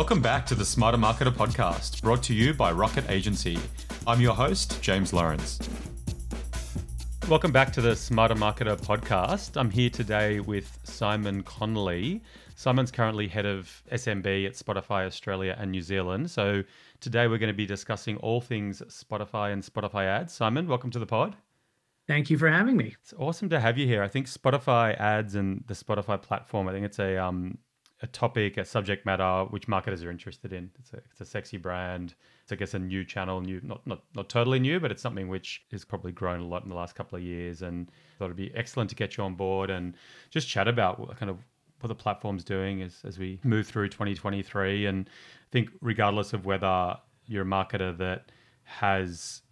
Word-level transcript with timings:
Welcome 0.00 0.22
back 0.22 0.46
to 0.46 0.54
the 0.54 0.64
Smarter 0.64 0.96
Marketer 0.96 1.30
podcast, 1.30 2.00
brought 2.00 2.22
to 2.22 2.32
you 2.32 2.54
by 2.54 2.72
Rocket 2.72 3.04
Agency. 3.10 3.58
I'm 4.06 4.18
your 4.18 4.34
host, 4.34 4.80
James 4.80 5.12
Lawrence. 5.12 5.58
Welcome 7.28 7.52
back 7.52 7.70
to 7.74 7.82
the 7.82 7.94
Smarter 7.94 8.34
Marketer 8.34 8.80
podcast. 8.80 9.60
I'm 9.60 9.70
here 9.70 9.90
today 9.90 10.40
with 10.40 10.78
Simon 10.84 11.42
Connolly. 11.42 12.22
Simon's 12.54 12.90
currently 12.90 13.28
head 13.28 13.44
of 13.44 13.82
SMB 13.92 14.46
at 14.46 14.54
Spotify 14.54 15.04
Australia 15.04 15.54
and 15.60 15.70
New 15.70 15.82
Zealand. 15.82 16.30
So 16.30 16.62
today 17.00 17.28
we're 17.28 17.36
going 17.36 17.52
to 17.52 17.54
be 17.54 17.66
discussing 17.66 18.16
all 18.16 18.40
things 18.40 18.80
Spotify 18.88 19.52
and 19.52 19.62
Spotify 19.62 20.06
ads. 20.06 20.32
Simon, 20.32 20.66
welcome 20.66 20.90
to 20.92 20.98
the 20.98 21.04
pod. 21.04 21.36
Thank 22.08 22.30
you 22.30 22.38
for 22.38 22.48
having 22.48 22.78
me. 22.78 22.96
It's 23.02 23.12
awesome 23.18 23.50
to 23.50 23.60
have 23.60 23.76
you 23.76 23.86
here. 23.86 24.02
I 24.02 24.08
think 24.08 24.28
Spotify 24.28 24.98
ads 24.98 25.34
and 25.34 25.62
the 25.66 25.74
Spotify 25.74 26.20
platform, 26.20 26.68
I 26.68 26.72
think 26.72 26.86
it's 26.86 26.98
a 26.98 27.18
um, 27.18 27.58
a 28.02 28.06
topic, 28.06 28.56
a 28.56 28.64
subject 28.64 29.04
matter 29.04 29.44
which 29.50 29.68
marketers 29.68 30.02
are 30.02 30.10
interested 30.10 30.52
in. 30.52 30.70
It's 30.78 30.92
a, 30.92 30.96
it's 31.10 31.20
a 31.20 31.24
sexy 31.24 31.58
brand. 31.58 32.14
It's, 32.42 32.52
I 32.52 32.56
guess, 32.56 32.72
a 32.74 32.78
new 32.78 33.04
channel, 33.04 33.40
new, 33.40 33.60
not, 33.62 33.86
not, 33.86 34.02
not 34.14 34.28
totally 34.28 34.58
new, 34.58 34.80
but 34.80 34.90
it's 34.90 35.02
something 35.02 35.28
which 35.28 35.62
has 35.70 35.84
probably 35.84 36.12
grown 36.12 36.40
a 36.40 36.46
lot 36.46 36.62
in 36.62 36.70
the 36.70 36.74
last 36.74 36.94
couple 36.94 37.16
of 37.16 37.22
years. 37.22 37.62
And 37.62 37.90
thought 38.18 38.26
it'd 38.26 38.36
be 38.36 38.54
excellent 38.54 38.90
to 38.90 38.96
get 38.96 39.16
you 39.16 39.24
on 39.24 39.34
board 39.34 39.70
and 39.70 39.94
just 40.30 40.48
chat 40.48 40.66
about 40.66 40.98
what 40.98 41.16
kind 41.16 41.30
of 41.30 41.38
what 41.80 41.88
the 41.88 41.94
platform's 41.94 42.44
doing 42.44 42.82
as, 42.82 42.98
as 43.04 43.18
we 43.18 43.38
move 43.42 43.66
through 43.66 43.88
2023. 43.88 44.86
And 44.86 45.08
I 45.08 45.48
think 45.50 45.70
regardless 45.80 46.32
of 46.32 46.44
whether 46.44 46.96
you're 47.26 47.42
a 47.42 47.46
marketer 47.46 47.96
that 47.98 48.30
has 48.64 49.42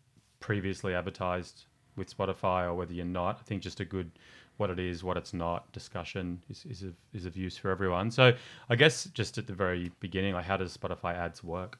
previously 0.41 0.95
advertised 0.95 1.65
with 1.99 2.17
Spotify 2.17 2.65
or 2.65 2.75
whether 2.75 2.93
you're 2.93 3.05
not, 3.05 3.39
I 3.41 3.43
think 3.45 3.63
just 3.63 3.81
a 3.81 3.85
good 3.85 4.11
what 4.57 4.71
it 4.71 4.79
is, 4.79 5.05
what 5.05 5.17
it's 5.17 5.33
not 5.33 5.71
discussion 5.73 6.43
is, 6.51 6.65
is, 6.69 6.83
of, 6.83 6.95
is 7.15 7.27
of 7.27 7.37
use 7.37 7.57
for 7.57 7.71
everyone. 7.71 8.11
So 8.11 8.35
I 8.69 8.77
guess 8.77 9.05
just 9.07 9.39
at 9.39 9.47
the 9.47 9.53
very 9.53 9.91
beginning, 10.01 10.35
like 10.35 10.45
how 10.45 10.57
does 10.57 10.77
Spotify 10.77 11.15
ads 11.15 11.45
work? 11.45 11.79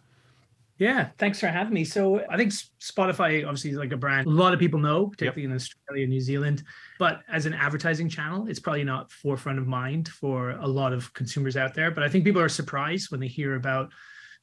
Yeah, 0.79 1.09
thanks 1.19 1.41
for 1.41 1.49
having 1.49 1.75
me. 1.75 1.85
So 1.85 2.25
I 2.31 2.37
think 2.37 2.53
Spotify 2.53 3.45
obviously 3.45 3.73
is 3.73 3.77
like 3.77 3.91
a 3.91 3.97
brand 3.97 4.29
a 4.29 4.31
lot 4.31 4.55
of 4.55 4.61
people 4.61 4.79
know, 4.79 5.09
particularly 5.09 5.43
yep. 5.43 5.51
in 5.51 5.57
Australia 5.57 6.05
and 6.05 6.13
New 6.13 6.21
Zealand. 6.21 6.63
But 7.01 7.23
as 7.29 7.47
an 7.47 7.55
advertising 7.55 8.09
channel, 8.09 8.47
it's 8.47 8.61
probably 8.61 8.85
not 8.85 9.11
forefront 9.11 9.59
of 9.59 9.67
mind 9.67 10.07
for 10.09 10.51
a 10.51 10.67
lot 10.67 10.93
of 10.93 11.13
consumers 11.15 11.57
out 11.57 11.75
there. 11.75 11.91
But 11.91 12.05
I 12.05 12.09
think 12.09 12.25
people 12.25 12.41
are 12.41 12.49
surprised 12.49 13.11
when 13.11 13.19
they 13.19 13.27
hear 13.27 13.57
about 13.57 13.91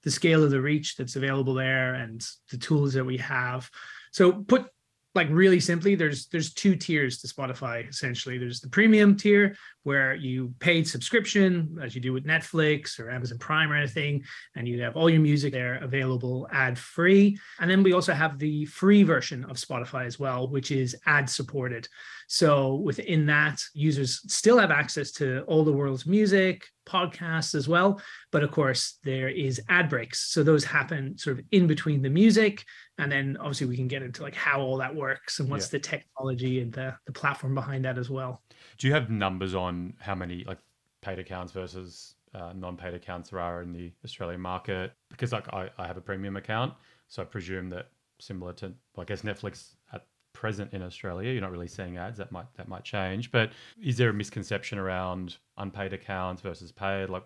the 0.03 0.11
scale 0.11 0.43
of 0.43 0.51
the 0.51 0.59
reach 0.59 0.97
that's 0.97 1.15
available 1.15 1.53
there 1.53 1.95
and 1.95 2.21
the 2.51 2.57
tools 2.57 2.93
that 2.93 3.05
we 3.05 3.17
have. 3.17 3.71
So 4.11 4.33
put 4.33 4.67
like 5.15 5.27
really 5.31 5.59
simply 5.59 5.95
there's 5.95 6.27
there's 6.27 6.53
two 6.53 6.75
tiers 6.75 7.19
to 7.19 7.27
spotify 7.27 7.87
essentially. 7.89 8.37
There's 8.37 8.59
the 8.59 8.69
premium 8.69 9.15
tier 9.15 9.55
where 9.85 10.15
you 10.15 10.53
paid 10.59 10.87
subscription 10.87 11.77
as 11.81 11.95
you 11.95 12.01
do 12.01 12.11
with 12.11 12.25
netflix 12.25 12.99
or 12.99 13.09
amazon 13.09 13.37
prime 13.37 13.71
or 13.71 13.75
anything 13.75 14.23
and 14.55 14.67
you 14.67 14.81
have 14.81 14.95
all 14.95 15.09
your 15.09 15.21
music 15.21 15.53
there 15.53 15.75
available 15.75 16.47
ad 16.51 16.77
free 16.77 17.37
and 17.59 17.69
then 17.69 17.83
we 17.83 17.93
also 17.93 18.13
have 18.13 18.37
the 18.39 18.65
free 18.65 19.03
version 19.03 19.45
of 19.45 19.57
spotify 19.57 20.05
as 20.05 20.19
well 20.19 20.47
which 20.47 20.71
is 20.71 20.95
ad 21.05 21.29
supported 21.29 21.87
so 22.27 22.75
within 22.75 23.27
that 23.27 23.61
users 23.73 24.21
still 24.31 24.57
have 24.57 24.71
access 24.71 25.11
to 25.11 25.41
all 25.41 25.63
the 25.63 25.71
world's 25.71 26.07
music 26.07 26.65
podcasts 26.87 27.53
as 27.53 27.67
well 27.67 28.01
but 28.31 28.43
of 28.43 28.51
course 28.51 28.99
there 29.03 29.29
is 29.29 29.61
ad 29.69 29.89
breaks. 29.89 30.31
So 30.31 30.43
those 30.43 30.63
happen 30.63 31.17
sort 31.17 31.39
of 31.39 31.45
in 31.51 31.67
between 31.67 32.01
the 32.01 32.09
music 32.09 32.63
and 32.97 33.11
then 33.11 33.37
obviously 33.39 33.67
we 33.67 33.75
can 33.75 33.87
get 33.87 34.01
into 34.01 34.23
like 34.23 34.35
how 34.35 34.61
all 34.61 34.77
that 34.77 34.93
works 34.93 35.39
and 35.39 35.49
what's 35.49 35.67
yeah. 35.67 35.77
the 35.77 35.79
technology 35.79 36.61
and 36.61 36.73
the, 36.73 36.95
the 37.05 37.11
platform 37.11 37.55
behind 37.55 37.85
that 37.85 37.97
as 37.97 38.09
well. 38.09 38.41
Do 38.77 38.87
you 38.87 38.93
have 38.93 39.09
numbers 39.09 39.55
on 39.55 39.74
how 39.99 40.15
many 40.15 40.43
like 40.45 40.59
paid 41.01 41.19
accounts 41.19 41.51
versus 41.51 42.15
uh, 42.33 42.51
non-paid 42.53 42.93
accounts 42.93 43.29
there 43.29 43.39
are 43.39 43.61
in 43.61 43.71
the 43.71 43.91
australian 44.03 44.41
market. 44.41 44.93
Because 45.09 45.31
like 45.31 45.47
I, 45.53 45.69
I 45.77 45.87
have 45.87 45.97
a 45.97 46.01
premium 46.01 46.35
account 46.35 46.73
so 47.07 47.21
i 47.21 47.25
presume 47.25 47.69
that 47.69 47.89
similar 48.19 48.53
to 48.53 48.65
well, 48.95 49.03
i 49.03 49.05
guess 49.05 49.21
netflix 49.21 49.75
at 49.93 50.05
present 50.33 50.73
in 50.73 50.81
australia 50.81 51.31
you're 51.31 51.41
not 51.41 51.51
really 51.51 51.67
seeing 51.67 51.97
ads 51.97 52.17
that 52.17 52.31
might 52.31 52.47
that 52.57 52.67
might 52.67 52.83
change. 52.83 53.31
But 53.31 53.51
is 53.81 53.97
there 53.97 54.09
a 54.09 54.13
misconception 54.13 54.77
around 54.77 55.37
unpaid 55.57 55.93
accounts 55.93 56.41
versus 56.41 56.71
paid? 56.71 57.09
Like 57.09 57.23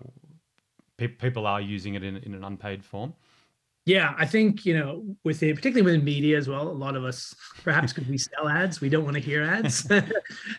pe- 0.97 1.07
people 1.07 1.47
are 1.47 1.61
using 1.61 1.95
it 1.95 2.03
in, 2.03 2.17
in 2.17 2.35
an 2.35 2.43
unpaid 2.43 2.83
form 2.83 3.13
yeah, 3.89 4.13
I 4.19 4.25
think 4.27 4.67
you 4.67 4.77
know, 4.77 5.03
with 5.23 5.41
it, 5.41 5.55
particularly 5.55 5.81
within 5.81 6.03
media 6.05 6.37
as 6.37 6.47
well, 6.47 6.67
a 6.67 6.69
lot 6.69 6.95
of 6.95 7.03
us, 7.03 7.33
perhaps 7.63 7.91
because 7.91 8.07
we 8.07 8.19
sell 8.19 8.47
ads, 8.47 8.81
we 8.81 8.87
don't 8.87 9.03
want 9.03 9.15
to 9.15 9.21
hear 9.21 9.43
ads. 9.43 9.89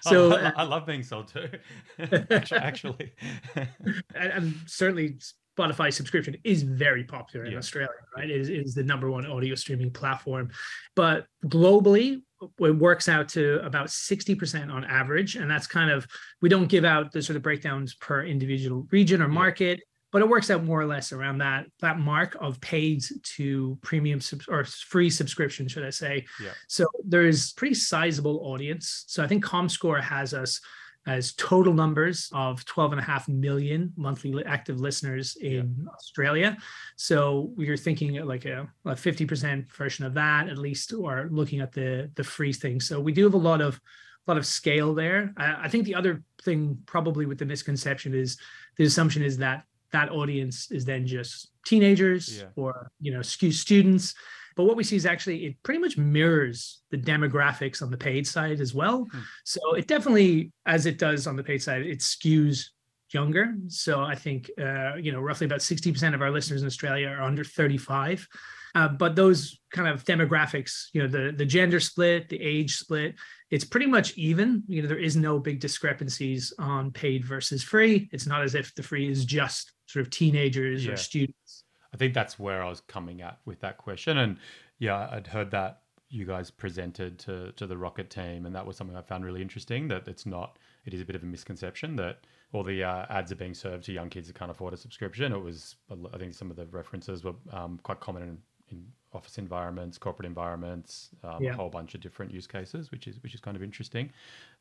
Oh, 0.07 0.11
so 0.11 0.33
oh, 0.33 0.37
I, 0.37 0.53
I, 0.57 0.63
uh, 0.65 0.67
love 0.67 0.87
being 0.87 1.05
sold 1.05 1.29
to. 1.29 1.61
actually, 2.57 3.13
and, 3.55 4.33
and, 4.33 4.55
certainly 4.67 5.19
Spotify 5.57 5.93
subscription 5.93 6.37
is 6.43 6.63
very 6.63 7.05
popular 7.05 7.47
in 7.47 7.53
yeah. 7.53 7.59
Australia, 7.59 7.91
right? 8.17 8.29
It 8.29 8.41
is, 8.41 8.49
it 8.49 8.59
is 8.59 8.75
the 8.75 8.83
number 8.83 9.11
one 9.11 9.27
audio 9.27 9.55
streaming 9.55 9.91
platform, 9.91 10.51
but 10.97 11.27
globally, 11.47 12.23
it 12.59 12.71
works 12.71 13.09
out 13.09 13.29
to 13.31 13.65
about 13.65 13.89
60% 13.89 14.73
on 14.73 14.85
average. 14.85 15.37
And 15.37 15.51
that's 15.51 15.67
kind 15.67 15.91
of, 15.91 16.07
we 16.41 16.49
don't 16.49 16.69
give 16.69 16.85
out 16.85 17.13
the 17.13 17.23
sort 17.23 17.37
of 17.37 17.43
breakdowns 17.43 17.95
per 17.95 18.25
individual 18.25 18.89
region 18.91 19.21
or 19.23 19.29
market 19.29 19.81
but 20.13 20.23
it 20.23 20.29
works 20.29 20.51
out 20.51 20.65
more 20.65 20.81
or 20.81 20.87
less 20.87 21.13
around 21.13 21.39
that 21.39 21.67
that 21.81 21.99
mark 21.99 22.37
of 22.41 22.61
paid 22.61 23.03
to 23.23 23.79
premium 23.83 24.21
sub- 24.21 24.43
or 24.49 24.65
free 24.65 25.11
subscription 25.11 25.69
should 25.69 25.85
i 25.85 25.91
say. 25.91 26.25
Yeah. 26.43 26.51
so 26.69 26.87
there's 27.05 27.53
pretty 27.53 27.75
sizable 27.75 28.41
audience. 28.45 29.05
So 29.07 29.23
i 29.23 29.27
think 29.27 29.45
comscore 29.45 30.03
has 30.03 30.35
us 30.35 30.61
as 31.07 31.33
total 31.35 31.73
numbers 31.73 32.29
of 32.33 32.65
12 32.67 32.93
and 32.93 33.01
a 33.01 33.05
half 33.05 33.27
million 33.29 33.93
monthly 33.97 34.45
active 34.45 34.81
listeners 34.81 35.37
in 35.37 35.75
yeah. 35.79 35.91
australia. 35.93 36.57
So 36.97 37.53
we 37.57 37.69
are 37.69 37.77
thinking 37.77 38.15
like 38.27 38.45
a, 38.45 38.69
a 38.85 38.93
50% 38.93 39.73
version 39.73 40.05
of 40.05 40.15
that 40.15 40.49
at 40.49 40.59
least 40.59 40.93
or 40.93 41.29
looking 41.31 41.61
at 41.61 41.73
the 41.73 42.11
the 42.15 42.25
free 42.25 42.53
thing. 42.53 42.81
So 42.81 43.01
we 43.01 43.13
do 43.13 43.25
have 43.25 43.35
a 43.35 43.39
lot 43.39 43.61
of 43.61 43.81
a 44.27 44.31
lot 44.31 44.37
of 44.37 44.47
scale 44.47 44.95
there. 44.95 45.33
I, 45.37 45.65
I 45.65 45.69
think 45.69 45.85
the 45.85 45.95
other 45.95 46.23
thing 46.43 46.79
probably 46.87 47.27
with 47.27 47.39
the 47.39 47.47
misconception 47.47 48.15
is 48.15 48.39
the 48.77 48.85
assumption 48.85 49.23
is 49.23 49.39
that 49.39 49.65
that 49.93 50.11
audience 50.11 50.71
is 50.71 50.85
then 50.85 51.07
just 51.07 51.51
teenagers 51.67 52.39
yeah. 52.39 52.49
or 52.57 52.91
you 53.01 53.13
know 53.13 53.23
students 53.23 54.15
but 54.57 54.65
what 54.65 54.77
we 54.77 54.85
see 54.85 54.97
is 54.97 55.07
actually 55.07 55.47
it 55.47 55.63
pretty 55.63 55.81
much 55.81 55.97
mirrors 55.97 56.83
the 56.91 56.99
demographics 56.99 57.83
on 57.83 57.91
the 57.91 57.97
paid 57.97 58.27
side 58.27 58.61
as 58.61 58.75
well 58.75 59.07
hmm. 59.11 59.21
so 59.45 59.61
it 59.75 59.87
definitely 59.87 60.53
as 60.67 60.87
it 60.87 60.99
does 60.99 61.27
on 61.27 61.37
the 61.37 61.43
paid 61.43 61.63
side 61.63 61.83
it 61.83 62.01
skews 62.01 62.67
younger 63.13 63.55
so 63.69 64.03
i 64.03 64.15
think 64.15 64.51
uh, 64.61 64.95
you 64.97 65.13
know 65.13 65.21
roughly 65.21 65.45
about 65.45 65.61
60% 65.61 66.15
of 66.15 66.23
our 66.23 66.31
listeners 66.31 66.63
in 66.63 66.67
australia 66.67 67.09
are 67.09 67.23
under 67.23 67.45
35 67.45 68.27
uh, 68.75 68.89
but 68.89 69.17
those 69.17 69.59
kind 69.73 69.89
of 69.89 70.05
demographics, 70.05 70.87
you 70.93 71.03
know, 71.03 71.09
the 71.09 71.33
the 71.37 71.45
gender 71.45 71.81
split, 71.81 72.29
the 72.29 72.41
age 72.41 72.77
split, 72.77 73.15
it's 73.51 73.65
pretty 73.65 73.87
much 73.87 74.17
even. 74.17 74.63
You 74.69 74.83
know, 74.83 74.89
there 74.89 74.99
is 74.99 75.17
no 75.17 75.39
big 75.39 75.61
discrepancies 75.61 76.53
on 76.59 76.93
paid 76.93 77.25
versus 77.25 77.63
free. 77.63 78.09
It's 78.13 78.27
not 78.27 78.43
as 78.43 78.55
if 78.55 78.75
the 78.75 78.83
free 78.83 79.11
is 79.11 79.25
just 79.25 79.73
sort 79.93 80.05
of 80.07 80.11
teenagers 80.11 80.85
yeah. 80.85 80.93
or 80.93 80.97
students. 80.97 81.65
I 81.93 81.97
think 81.97 82.15
that's 82.15 82.39
where 82.39 82.63
I 82.63 82.69
was 82.69 82.81
coming 82.81 83.21
at 83.23 83.39
with 83.45 83.61
that 83.61 83.79
question. 83.79 84.19
And 84.19 84.37
yeah, 84.79 85.09
I'd 85.11 85.27
heard 85.27 85.51
that 85.51 85.83
you 86.09 86.25
guys 86.25 86.51
presented 86.51 87.19
to 87.21 87.53
to 87.53 87.67
the 87.67 87.77
Rocket 87.77 88.11
team, 88.11 88.47
and 88.47 88.55
that 88.55 88.67
was 88.67 88.77
something 88.77 88.97
I 88.97 89.03
found 89.03 89.25
really 89.25 89.43
interesting. 89.43 89.89
That 89.89 90.09
it's 90.09 90.27
not, 90.27 90.59
it 90.85 90.95
is 90.95 91.01
a 91.01 91.05
bit 91.05 91.17
of 91.17 91.23
a 91.23 91.27
misconception 91.27 91.97
that 91.97 92.19
all 92.53 92.65
the 92.65 92.83
uh, 92.83 93.07
ads 93.11 93.31
are 93.31 93.37
being 93.37 93.55
served 93.55 93.85
to 93.85 93.93
young 93.93 94.09
kids 94.09 94.27
that 94.27 94.37
can't 94.37 94.51
afford 94.51 94.75
a 94.75 94.77
subscription. 94.77 95.33
It 95.33 95.43
was, 95.43 95.77
I 96.13 96.19
think, 96.19 96.35
some 96.35 96.51
of 96.51 96.57
the 96.57 96.67
references 96.67 97.23
were 97.23 97.35
um, 97.53 97.79
quite 97.83 98.01
common 98.01 98.39
in, 98.73 98.85
office 99.13 99.39
environments, 99.39 99.99
corporate 99.99 100.27
environments, 100.27 101.11
um, 101.25 101.43
yeah. 101.43 101.51
a 101.51 101.55
whole 101.55 101.69
bunch 101.69 101.95
of 101.95 102.01
different 102.01 102.33
use 102.33 102.47
cases, 102.47 102.91
which 102.91 103.07
is 103.07 103.23
which 103.23 103.35
is 103.35 103.41
kind 103.41 103.57
of 103.57 103.63
interesting. 103.63 104.11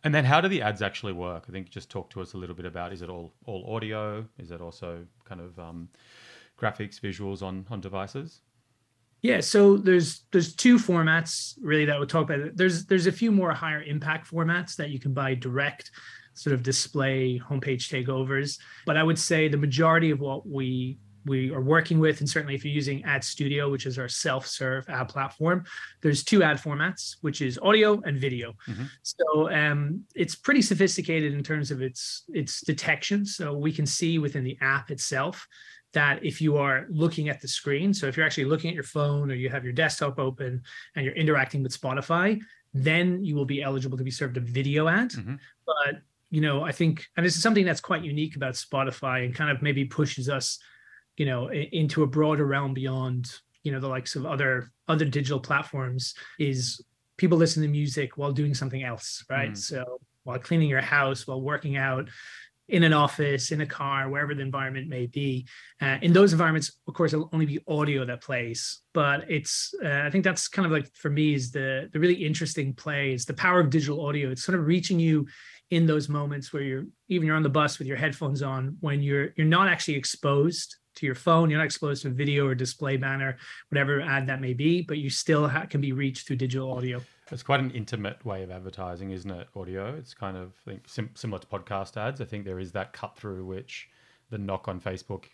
And 0.04 0.14
then, 0.14 0.26
how 0.26 0.42
do 0.42 0.48
the 0.48 0.62
ads 0.62 0.82
actually 0.82 1.14
work? 1.14 1.46
I 1.48 1.52
think 1.52 1.70
just 1.70 1.90
talk 1.90 2.10
to 2.12 2.22
us 2.22 2.34
a 2.34 2.38
little 2.38 2.56
bit 2.56 2.66
about: 2.66 2.94
is 2.94 3.02
it 3.02 3.10
all 3.10 3.34
all 3.46 3.76
audio? 3.76 4.26
Is 4.38 4.52
it 4.52 4.62
also 4.62 5.06
kind 5.26 5.42
of 5.42 5.58
um, 5.60 5.90
graphics, 6.60 7.00
visuals 7.00 7.42
on 7.42 7.66
on 7.70 7.82
devices? 7.82 8.42
Yeah, 9.22 9.42
so 9.42 9.76
there's 9.76 10.24
there's 10.32 10.56
two 10.56 10.78
formats 10.78 11.58
really 11.62 11.86
that 11.86 11.98
we'll 11.98 12.08
talk 12.08 12.30
about. 12.30 12.56
There's 12.56 12.86
there's 12.86 13.08
a 13.08 13.12
few 13.12 13.32
more 13.32 13.52
higher 13.52 13.84
impact 13.84 14.32
formats 14.32 14.76
that 14.78 14.90
you 14.90 15.00
can 15.00 15.14
buy 15.14 15.36
direct, 15.36 15.92
sort 16.34 16.54
of 16.54 16.64
display 16.64 17.40
homepage 17.40 17.90
takeovers. 17.90 18.58
But 18.86 18.96
I 18.96 19.04
would 19.04 19.20
say 19.20 19.48
the 19.48 19.58
majority 19.58 20.12
of 20.12 20.22
what 20.22 20.48
we 20.48 20.98
we 21.30 21.52
are 21.52 21.62
working 21.62 22.00
with, 22.00 22.20
and 22.20 22.30
certainly 22.30 22.56
if 22.56 22.66
you're 22.66 22.74
using 22.74 23.04
Ad 23.06 23.24
Studio, 23.24 23.70
which 23.70 23.86
is 23.86 23.98
our 23.98 24.10
self-serve 24.10 24.90
ad 24.90 25.08
platform, 25.08 25.64
there's 26.02 26.24
two 26.24 26.44
ad 26.44 26.58
formats, 26.58 27.16
which 27.22 27.42
is 27.42 27.58
audio 27.60 28.02
and 28.06 28.18
video. 28.18 28.54
Mm-hmm. 28.68 28.86
So 29.04 29.50
um, 29.52 30.04
it's 30.16 30.36
pretty 30.36 30.62
sophisticated 30.62 31.34
in 31.34 31.44
terms 31.44 31.72
of 31.72 31.82
its 31.82 32.24
its 32.30 32.62
detection. 32.62 33.26
So 33.26 33.54
we 33.54 33.72
can 33.72 33.86
see 33.86 34.20
within 34.20 34.44
the 34.44 34.58
app 34.60 34.92
itself 34.92 35.48
that 35.94 36.24
if 36.24 36.42
you 36.42 36.58
are 36.58 36.86
looking 36.90 37.30
at 37.30 37.42
the 37.42 37.48
screen, 37.48 37.94
so 37.94 38.08
if 38.08 38.18
you're 38.18 38.26
actually 38.26 38.46
looking 38.46 38.70
at 38.70 38.76
your 38.76 38.84
phone 38.84 39.32
or 39.32 39.36
you 39.36 39.50
have 39.50 39.64
your 39.64 39.74
desktop 39.74 40.20
open 40.20 40.62
and 40.96 41.06
you're 41.06 41.16
interacting 41.16 41.64
with 41.64 41.80
Spotify, 41.80 42.40
then 42.74 43.24
you 43.24 43.36
will 43.36 43.46
be 43.46 43.64
eligible 43.64 43.98
to 43.98 44.04
be 44.04 44.12
served 44.12 44.38
a 44.38 44.42
video 44.42 44.88
ad. 44.88 45.12
Mm-hmm. 45.12 45.36
But 45.66 46.02
you 46.32 46.42
know, 46.42 46.62
I 46.62 46.72
think, 46.72 47.08
and 47.18 47.26
this 47.26 47.36
is 47.36 47.42
something 47.42 47.66
that's 47.66 47.82
quite 47.82 48.04
unique 48.04 48.36
about 48.36 48.54
Spotify 48.54 49.26
and 49.26 49.34
kind 49.34 49.50
of 49.50 49.64
maybe 49.64 49.86
pushes 49.86 50.30
us 50.30 50.60
you 51.20 51.26
know 51.26 51.52
into 51.52 52.02
a 52.02 52.08
broader 52.08 52.48
realm 52.48 52.74
beyond 52.74 53.32
you 53.62 53.72
know 53.72 53.80
the 53.80 53.88
likes 53.88 54.16
of 54.16 54.26
other 54.26 54.72
other 54.88 55.06
digital 55.06 55.40
platforms 55.40 56.16
is 56.40 56.84
people 57.18 57.38
listen 57.38 57.62
to 57.62 57.70
music 57.70 58.18
while 58.18 58.32
doing 58.32 58.56
something 58.56 58.84
else 58.84 59.24
right? 59.30 59.52
Mm. 59.52 59.58
so 59.58 60.00
while 60.24 60.40
cleaning 60.40 60.70
your 60.70 60.82
house 60.82 61.28
while 61.28 61.42
working 61.42 61.78
out 61.78 62.10
in 62.70 62.84
an 62.84 62.94
office 62.94 63.52
in 63.52 63.62
a 63.62 63.66
car 63.66 64.10
wherever 64.10 64.36
the 64.36 64.44
environment 64.44 64.88
may 64.88 65.08
be. 65.08 65.44
Uh, 65.82 65.98
in 66.04 66.14
those 66.14 66.32
environments 66.32 66.72
of 66.88 66.94
course 66.94 67.14
it'll 67.14 67.30
only 67.34 67.46
be 67.46 67.60
audio 67.68 68.06
that 68.06 68.22
plays 68.22 68.82
but 68.94 69.30
it's 69.30 69.74
uh, 69.84 70.04
i 70.06 70.10
think 70.10 70.24
that's 70.24 70.48
kind 70.48 70.66
of 70.66 70.72
like 70.72 70.88
for 70.96 71.10
me 71.10 71.34
is 71.34 71.52
the 71.52 71.90
the 71.92 72.00
really 72.00 72.14
interesting 72.14 72.74
play 72.74 73.12
is 73.12 73.26
the 73.26 73.34
power 73.34 73.60
of 73.60 73.70
digital 73.70 74.06
audio. 74.06 74.30
It's 74.30 74.44
sort 74.44 74.58
of 74.58 74.66
reaching 74.66 75.00
you 75.00 75.28
in 75.72 75.86
those 75.86 76.10
moments 76.10 76.52
where 76.52 76.64
you're 76.64 76.86
even 77.10 77.28
you're 77.28 77.36
on 77.36 77.44
the 77.44 77.50
bus 77.50 77.78
with 77.78 77.88
your 77.88 77.98
headphones 77.98 78.42
on 78.42 78.78
when 78.80 79.02
you're 79.02 79.30
you're 79.36 79.48
not 79.48 79.68
actually 79.68 79.96
exposed 79.96 80.78
to 81.00 81.06
your 81.06 81.16
phone. 81.16 81.50
You're 81.50 81.60
not 81.60 81.66
exposed 81.66 82.04
to 82.04 82.10
video 82.10 82.48
or 82.48 82.56
display 82.56 82.98
banner, 82.98 83.38
whatever 83.70 84.02
ad 84.02 84.28
that 84.28 84.42
may 84.42 84.54
be, 84.54 84.82
but 84.82 84.98
you 84.98 85.10
still 85.10 85.48
ha- 85.48 85.66
can 85.66 85.82
be 85.82 85.92
reached 85.92 86.28
through 86.28 86.38
digital 86.38 86.72
audio. 86.72 87.02
It's 87.32 87.44
quite 87.44 87.60
an 87.60 87.72
intimate 87.72 88.26
way 88.26 88.44
of 88.44 88.52
advertising, 88.52 89.12
isn't 89.12 89.30
it? 89.30 89.48
Audio. 89.56 89.96
It's 89.96 90.14
kind 90.14 90.36
of 90.38 90.54
I 90.66 90.72
think 90.72 90.88
sim- 90.88 91.12
similar 91.16 91.40
to 91.40 91.48
podcast 91.48 91.98
ads. 91.98 92.22
I 92.22 92.26
think 92.26 92.46
there 92.46 92.60
is 92.60 92.72
that 92.74 92.94
cut 92.94 93.18
through 93.18 93.46
which 93.46 93.90
the 94.30 94.38
knock 94.38 94.68
on 94.68 94.80
Facebook, 94.80 95.26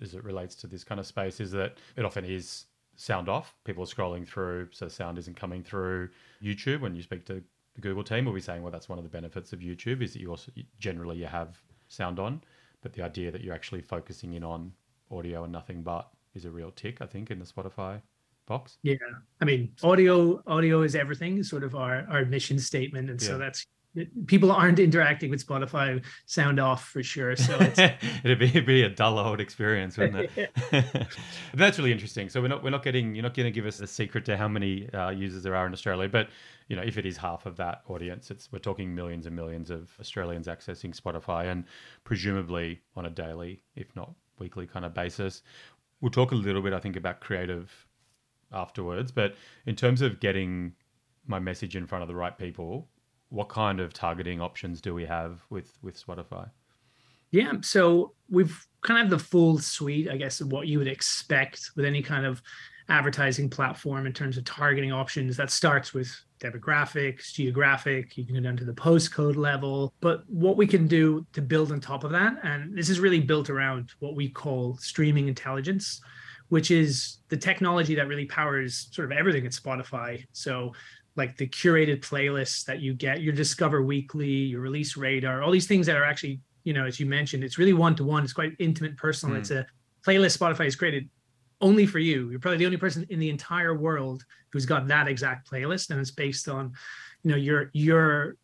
as 0.00 0.14
it 0.14 0.24
relates 0.24 0.54
to 0.56 0.66
this 0.66 0.84
kind 0.84 1.00
of 1.00 1.06
space, 1.06 1.40
is 1.40 1.50
that 1.52 1.78
it 1.96 2.04
often 2.04 2.24
is 2.24 2.66
sound 2.96 3.28
off. 3.28 3.54
People 3.64 3.82
are 3.82 3.86
scrolling 3.86 4.26
through, 4.26 4.68
so 4.70 4.88
sound 4.88 5.18
isn't 5.18 5.36
coming 5.36 5.62
through. 5.62 6.08
YouTube, 6.42 6.80
when 6.80 6.94
you 6.94 7.02
speak 7.02 7.24
to 7.26 7.42
the 7.74 7.80
Google 7.80 8.04
team, 8.04 8.24
will 8.24 8.32
be 8.32 8.40
saying, 8.40 8.62
well, 8.62 8.72
that's 8.72 8.88
one 8.88 8.98
of 8.98 9.04
the 9.04 9.10
benefits 9.10 9.52
of 9.52 9.60
YouTube 9.60 10.02
is 10.02 10.12
that 10.12 10.20
you 10.20 10.30
also 10.30 10.52
generally 10.78 11.16
you 11.16 11.26
have 11.26 11.58
sound 11.88 12.18
on, 12.18 12.40
but 12.82 12.92
the 12.92 13.02
idea 13.02 13.30
that 13.30 13.42
you're 13.42 13.54
actually 13.54 13.80
focusing 13.80 14.34
in 14.34 14.44
on 14.44 14.72
audio 15.16 15.44
and 15.44 15.52
nothing 15.52 15.82
but 15.82 16.08
is 16.34 16.44
a 16.44 16.50
real 16.50 16.70
tick, 16.70 16.98
I 17.00 17.06
think, 17.06 17.30
in 17.30 17.38
the 17.38 17.44
Spotify 17.44 18.00
box. 18.46 18.78
Yeah, 18.82 18.96
I 19.40 19.44
mean, 19.44 19.72
audio 19.82 20.42
audio 20.46 20.82
is 20.82 20.94
everything. 20.94 21.38
Is 21.38 21.48
sort 21.48 21.64
of 21.64 21.74
our 21.74 22.06
our 22.10 22.24
mission 22.24 22.58
statement, 22.58 23.10
and 23.10 23.20
yeah. 23.20 23.28
so 23.28 23.38
that's 23.38 23.66
people 24.26 24.50
aren't 24.50 24.78
interacting 24.78 25.30
with 25.30 25.46
Spotify 25.46 26.02
sound 26.26 26.58
off 26.58 26.88
for 26.88 27.02
sure. 27.02 27.36
So 27.36 27.56
it'd, 28.24 28.38
be, 28.38 28.46
it'd 28.46 28.66
be 28.66 28.82
a 28.82 28.88
dull 28.88 29.18
old 29.18 29.40
experience, 29.40 29.96
wouldn't 29.96 30.30
it? 30.36 30.50
that's 31.54 31.78
really 31.78 31.92
interesting. 31.92 32.28
So 32.28 32.40
we're 32.40 32.48
not 32.48 32.62
we're 32.62 32.70
not 32.70 32.82
getting 32.82 33.14
you're 33.14 33.22
not 33.22 33.34
going 33.34 33.46
to 33.46 33.52
give 33.52 33.66
us 33.66 33.80
a 33.80 33.86
secret 33.86 34.24
to 34.26 34.36
how 34.36 34.48
many 34.48 34.92
uh, 34.92 35.10
users 35.10 35.42
there 35.42 35.54
are 35.54 35.66
in 35.66 35.72
Australia, 35.72 36.08
but 36.08 36.28
you 36.68 36.76
know 36.76 36.82
if 36.82 36.98
it 36.98 37.06
is 37.06 37.16
half 37.16 37.46
of 37.46 37.56
that 37.56 37.82
audience, 37.88 38.30
it's 38.30 38.50
we're 38.52 38.58
talking 38.58 38.94
millions 38.94 39.26
and 39.26 39.36
millions 39.36 39.70
of 39.70 39.90
Australians 40.00 40.46
accessing 40.46 40.98
Spotify, 40.98 41.50
and 41.50 41.64
presumably 42.02 42.80
on 42.96 43.06
a 43.06 43.10
daily, 43.10 43.62
if 43.76 43.94
not 43.94 44.14
weekly, 44.38 44.66
kind 44.66 44.84
of 44.84 44.94
basis. 44.94 45.42
We'll 46.00 46.10
talk 46.10 46.32
a 46.32 46.36
little 46.36 46.62
bit, 46.62 46.72
I 46.72 46.80
think, 46.80 46.96
about 46.96 47.20
creative 47.20 47.72
afterwards, 48.52 49.10
but 49.10 49.34
in 49.66 49.74
terms 49.74 50.02
of 50.02 50.20
getting 50.20 50.72
my 51.26 51.38
message 51.38 51.76
in 51.76 51.86
front 51.86 52.02
of 52.02 52.08
the 52.08 52.14
right 52.14 52.36
people 52.36 52.88
what 53.34 53.48
kind 53.48 53.80
of 53.80 53.92
targeting 53.92 54.40
options 54.40 54.80
do 54.80 54.94
we 54.94 55.04
have 55.04 55.42
with 55.50 55.76
with 55.82 56.00
Spotify? 56.00 56.48
Yeah, 57.32 57.54
so 57.62 58.14
we've 58.30 58.64
kind 58.82 59.02
of 59.02 59.10
the 59.10 59.18
full 59.18 59.58
suite, 59.58 60.08
I 60.08 60.16
guess, 60.16 60.40
of 60.40 60.52
what 60.52 60.68
you 60.68 60.78
would 60.78 60.86
expect 60.86 61.70
with 61.74 61.84
any 61.84 62.00
kind 62.00 62.24
of 62.24 62.40
advertising 62.88 63.50
platform 63.50 64.06
in 64.06 64.12
terms 64.12 64.36
of 64.36 64.44
targeting 64.44 64.92
options. 64.92 65.36
That 65.36 65.50
starts 65.50 65.92
with 65.92 66.14
demographics, 66.44 67.32
geographic, 67.32 68.16
you 68.16 68.24
can 68.24 68.34
go 68.34 68.40
down 68.40 68.56
to 68.56 68.64
the 68.64 68.72
postcode 68.72 69.36
level. 69.36 69.94
But 70.00 70.28
what 70.28 70.56
we 70.56 70.66
can 70.66 70.86
do 70.86 71.26
to 71.32 71.40
build 71.40 71.72
on 71.72 71.80
top 71.80 72.04
of 72.04 72.10
that, 72.10 72.38
and 72.42 72.76
this 72.76 72.88
is 72.88 73.00
really 73.00 73.20
built 73.20 73.50
around 73.50 73.92
what 74.00 74.14
we 74.14 74.28
call 74.28 74.76
streaming 74.76 75.28
intelligence, 75.28 76.00
which 76.48 76.70
is 76.70 77.18
the 77.28 77.36
technology 77.36 77.94
that 77.94 78.08
really 78.08 78.26
powers 78.26 78.88
sort 78.92 79.10
of 79.10 79.16
everything 79.16 79.46
at 79.46 79.52
Spotify. 79.52 80.24
So 80.32 80.72
like 81.16 81.36
the 81.36 81.48
curated 81.48 82.00
playlists 82.00 82.64
that 82.64 82.80
you 82.80 82.94
get, 82.94 83.22
your 83.22 83.32
Discover 83.32 83.82
Weekly, 83.82 84.28
your 84.28 84.60
Release 84.60 84.96
Radar, 84.96 85.42
all 85.42 85.50
these 85.50 85.66
things 85.66 85.86
that 85.86 85.96
are 85.96 86.04
actually, 86.04 86.40
you 86.64 86.72
know, 86.72 86.86
as 86.86 86.98
you 86.98 87.06
mentioned, 87.06 87.44
it's 87.44 87.58
really 87.58 87.72
one 87.72 87.94
to 87.96 88.04
one. 88.04 88.24
It's 88.24 88.32
quite 88.32 88.52
intimate, 88.58 88.96
personal. 88.96 89.36
Mm. 89.36 89.40
It's 89.40 89.50
a 89.50 89.66
playlist 90.06 90.38
Spotify 90.38 90.64
has 90.64 90.76
created 90.76 91.08
only 91.60 91.86
for 91.86 91.98
you. 91.98 92.30
You're 92.30 92.40
probably 92.40 92.58
the 92.58 92.66
only 92.66 92.76
person 92.76 93.06
in 93.08 93.18
the 93.18 93.30
entire 93.30 93.74
world 93.76 94.24
who's 94.50 94.66
got 94.66 94.86
that 94.88 95.08
exact 95.08 95.50
playlist, 95.50 95.90
and 95.90 96.00
it's 96.00 96.10
based 96.10 96.48
on, 96.48 96.72
you 97.22 97.30
know, 97.30 97.36
your 97.36 97.70
your 97.72 98.36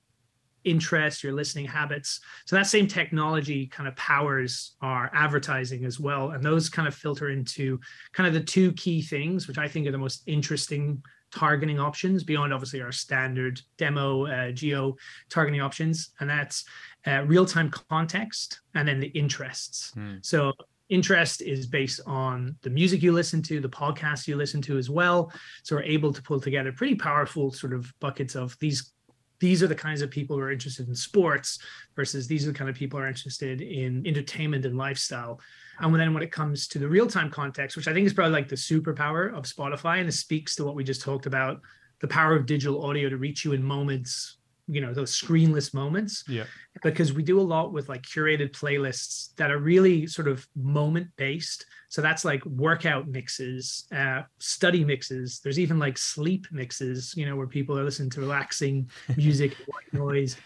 interests, 0.64 1.24
your 1.24 1.32
listening 1.32 1.64
habits. 1.64 2.20
So 2.44 2.56
that 2.56 2.66
same 2.66 2.86
technology 2.86 3.66
kind 3.66 3.88
of 3.88 3.96
powers 3.96 4.76
our 4.82 5.10
advertising 5.14 5.84
as 5.84 5.98
well, 5.98 6.30
and 6.30 6.44
those 6.44 6.68
kind 6.68 6.86
of 6.86 6.94
filter 6.94 7.30
into 7.30 7.80
kind 8.12 8.26
of 8.26 8.34
the 8.34 8.40
two 8.40 8.72
key 8.72 9.02
things, 9.02 9.48
which 9.48 9.58
I 9.58 9.68
think 9.68 9.86
are 9.86 9.92
the 9.92 9.98
most 9.98 10.22
interesting 10.26 11.02
targeting 11.32 11.78
options 11.78 12.24
beyond 12.24 12.52
obviously 12.52 12.82
our 12.82 12.92
standard 12.92 13.60
demo 13.78 14.26
uh, 14.26 14.50
geo 14.50 14.96
targeting 15.28 15.60
options, 15.60 16.10
and 16.20 16.28
that's 16.28 16.64
uh, 17.06 17.22
real 17.26 17.46
time 17.46 17.70
context 17.70 18.60
and 18.74 18.86
then 18.86 19.00
the 19.00 19.08
interests. 19.08 19.92
Mm. 19.96 20.24
So 20.24 20.52
interest 20.90 21.40
is 21.40 21.66
based 21.66 22.00
on 22.06 22.56
the 22.62 22.70
music 22.70 23.02
you 23.02 23.12
listen 23.12 23.40
to, 23.42 23.60
the 23.60 23.69
podcasts 23.69 24.26
you 24.26 24.37
listen 24.37 24.60
to 24.62 24.76
as 24.76 24.90
well. 24.90 25.32
So 25.62 25.76
we're 25.76 25.82
able 25.82 26.12
to 26.12 26.22
pull 26.22 26.40
together 26.40 26.72
pretty 26.72 26.96
powerful 26.96 27.52
sort 27.52 27.72
of 27.72 27.92
buckets 28.00 28.34
of 28.34 28.58
these. 28.58 28.92
These 29.38 29.62
are 29.62 29.69
the 29.69 29.75
kinds 29.75 30.02
of 30.02 30.10
people 30.10 30.37
who 30.37 30.42
are 30.42 30.52
interested 30.52 30.87
in 30.87 30.94
sports 30.94 31.60
versus 31.96 32.26
these 32.26 32.44
are 32.44 32.52
the 32.52 32.58
kind 32.58 32.69
of 32.69 32.76
people 32.76 32.98
who 32.98 33.06
are 33.06 33.08
interested 33.08 33.62
in 33.62 34.06
entertainment 34.06 34.66
and 34.66 34.76
lifestyle. 34.76 35.40
And 35.78 35.94
then 35.94 36.12
when 36.12 36.22
it 36.22 36.31
comes 36.31 36.69
to 36.69 36.78
the 36.78 36.88
real 36.88 37.06
time 37.06 37.31
context, 37.31 37.75
which 37.75 37.88
I 37.88 37.94
think 37.94 38.06
is 38.06 38.12
probably 38.12 38.34
like 38.34 38.48
the 38.48 38.56
superpower 38.56 39.34
of 39.34 39.44
Spotify, 39.44 40.00
and 40.00 40.08
it 40.08 40.12
speaks 40.12 40.56
to 40.56 40.64
what 40.64 40.75
we 40.75 40.84
just 40.84 41.00
talked 41.00 41.25
about 41.25 41.62
the 42.00 42.08
power 42.08 42.34
of 42.34 42.46
digital 42.46 42.84
audio 42.84 43.08
to 43.08 43.16
reach 43.16 43.44
you 43.44 43.52
in 43.52 43.62
moments, 43.62 44.38
you 44.70 44.81
know, 44.81 44.94
those 44.94 45.19
screenless 45.19 45.75
moments. 45.75 46.25
Yeah. 46.28 46.44
Because 46.82 47.12
we 47.12 47.22
do 47.22 47.40
a 47.40 47.43
lot 47.43 47.72
with 47.72 47.88
like 47.88 48.02
curated 48.02 48.52
playlists 48.52 49.34
that 49.37 49.50
are 49.50 49.58
really 49.58 50.06
sort 50.06 50.28
of 50.28 50.46
moment 50.56 51.08
based. 51.17 51.67
So 51.88 52.00
that's 52.00 52.25
like 52.25 52.44
workout 52.46 53.08
mixes, 53.08 53.87
uh, 53.94 54.22
study 54.38 54.84
mixes. 54.84 55.40
There's 55.43 55.58
even 55.58 55.78
like 55.78 55.99
sleep 55.99 56.46
mixes, 56.52 57.14
you 57.17 57.26
know, 57.26 57.37
where 57.37 57.49
people 57.49 57.78
are 57.78 57.84
listening 57.84 58.11
to 58.11 58.20
relaxing 58.20 58.88
music, 59.17 59.56
white 59.67 59.93
noise. 59.93 60.37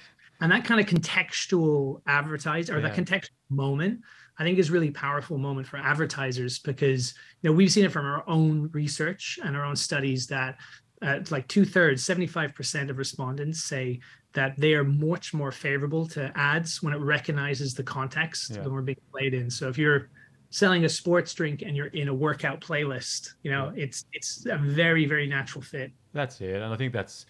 And 0.41 0.50
that 0.50 0.65
kind 0.65 0.81
of 0.81 0.87
contextual 0.87 2.00
advertise 2.06 2.71
or 2.71 2.81
yeah. 2.81 2.88
that 2.88 2.97
contextual 2.97 3.31
moment 3.50 4.00
I 4.38 4.43
think 4.43 4.59
is 4.59 4.71
really 4.71 4.90
powerful 4.90 5.38
moment 5.38 5.66
for 5.66 5.76
advertisers 5.76 6.59
because 6.59 7.14
you 7.43 7.50
know 7.50 7.54
we've 7.54 7.71
seen 7.71 7.85
it 7.85 7.93
from 7.93 8.07
our 8.07 8.28
own 8.28 8.69
research 8.73 9.38
and 9.43 9.57
our 9.57 9.64
own 9.64 9.76
studies 9.76 10.26
that 10.28 10.59
uh, 11.03 11.21
like 11.31 11.49
two 11.49 11.65
thirds, 11.65 12.05
75% 12.05 12.91
of 12.91 12.99
respondents 12.99 13.65
say 13.65 14.01
that 14.33 14.59
they 14.59 14.75
are 14.75 14.85
much 14.85 15.33
more 15.33 15.53
favorable 15.53 16.07
to 16.09 16.33
ads 16.37 16.83
when 16.83 16.93
it 16.93 16.99
recognizes 16.99 17.75
the 17.75 17.83
context 17.83 18.53
yeah. 18.55 18.67
we're 18.67 18.83
being 18.83 18.99
played 19.13 19.35
in. 19.35 19.51
So 19.51 19.69
if 19.69 19.79
you're 19.79 20.11
selling 20.51 20.85
a 20.85 20.89
sports 20.89 21.33
drink 21.35 21.63
and 21.63 21.77
you're 21.77 21.89
in 21.89 22.09
a 22.09 22.15
workout 22.15 22.61
playlist, 22.61 23.35
you 23.43 23.51
know, 23.51 23.73
yeah. 23.75 23.85
it's 23.85 24.05
it's 24.13 24.47
a 24.47 24.57
very 24.59 25.07
very 25.07 25.27
natural 25.27 25.63
fit. 25.63 25.93
That's 26.13 26.41
it, 26.41 26.57
and 26.57 26.73
I 26.73 26.77
think 26.77 26.93
that's 26.93 27.27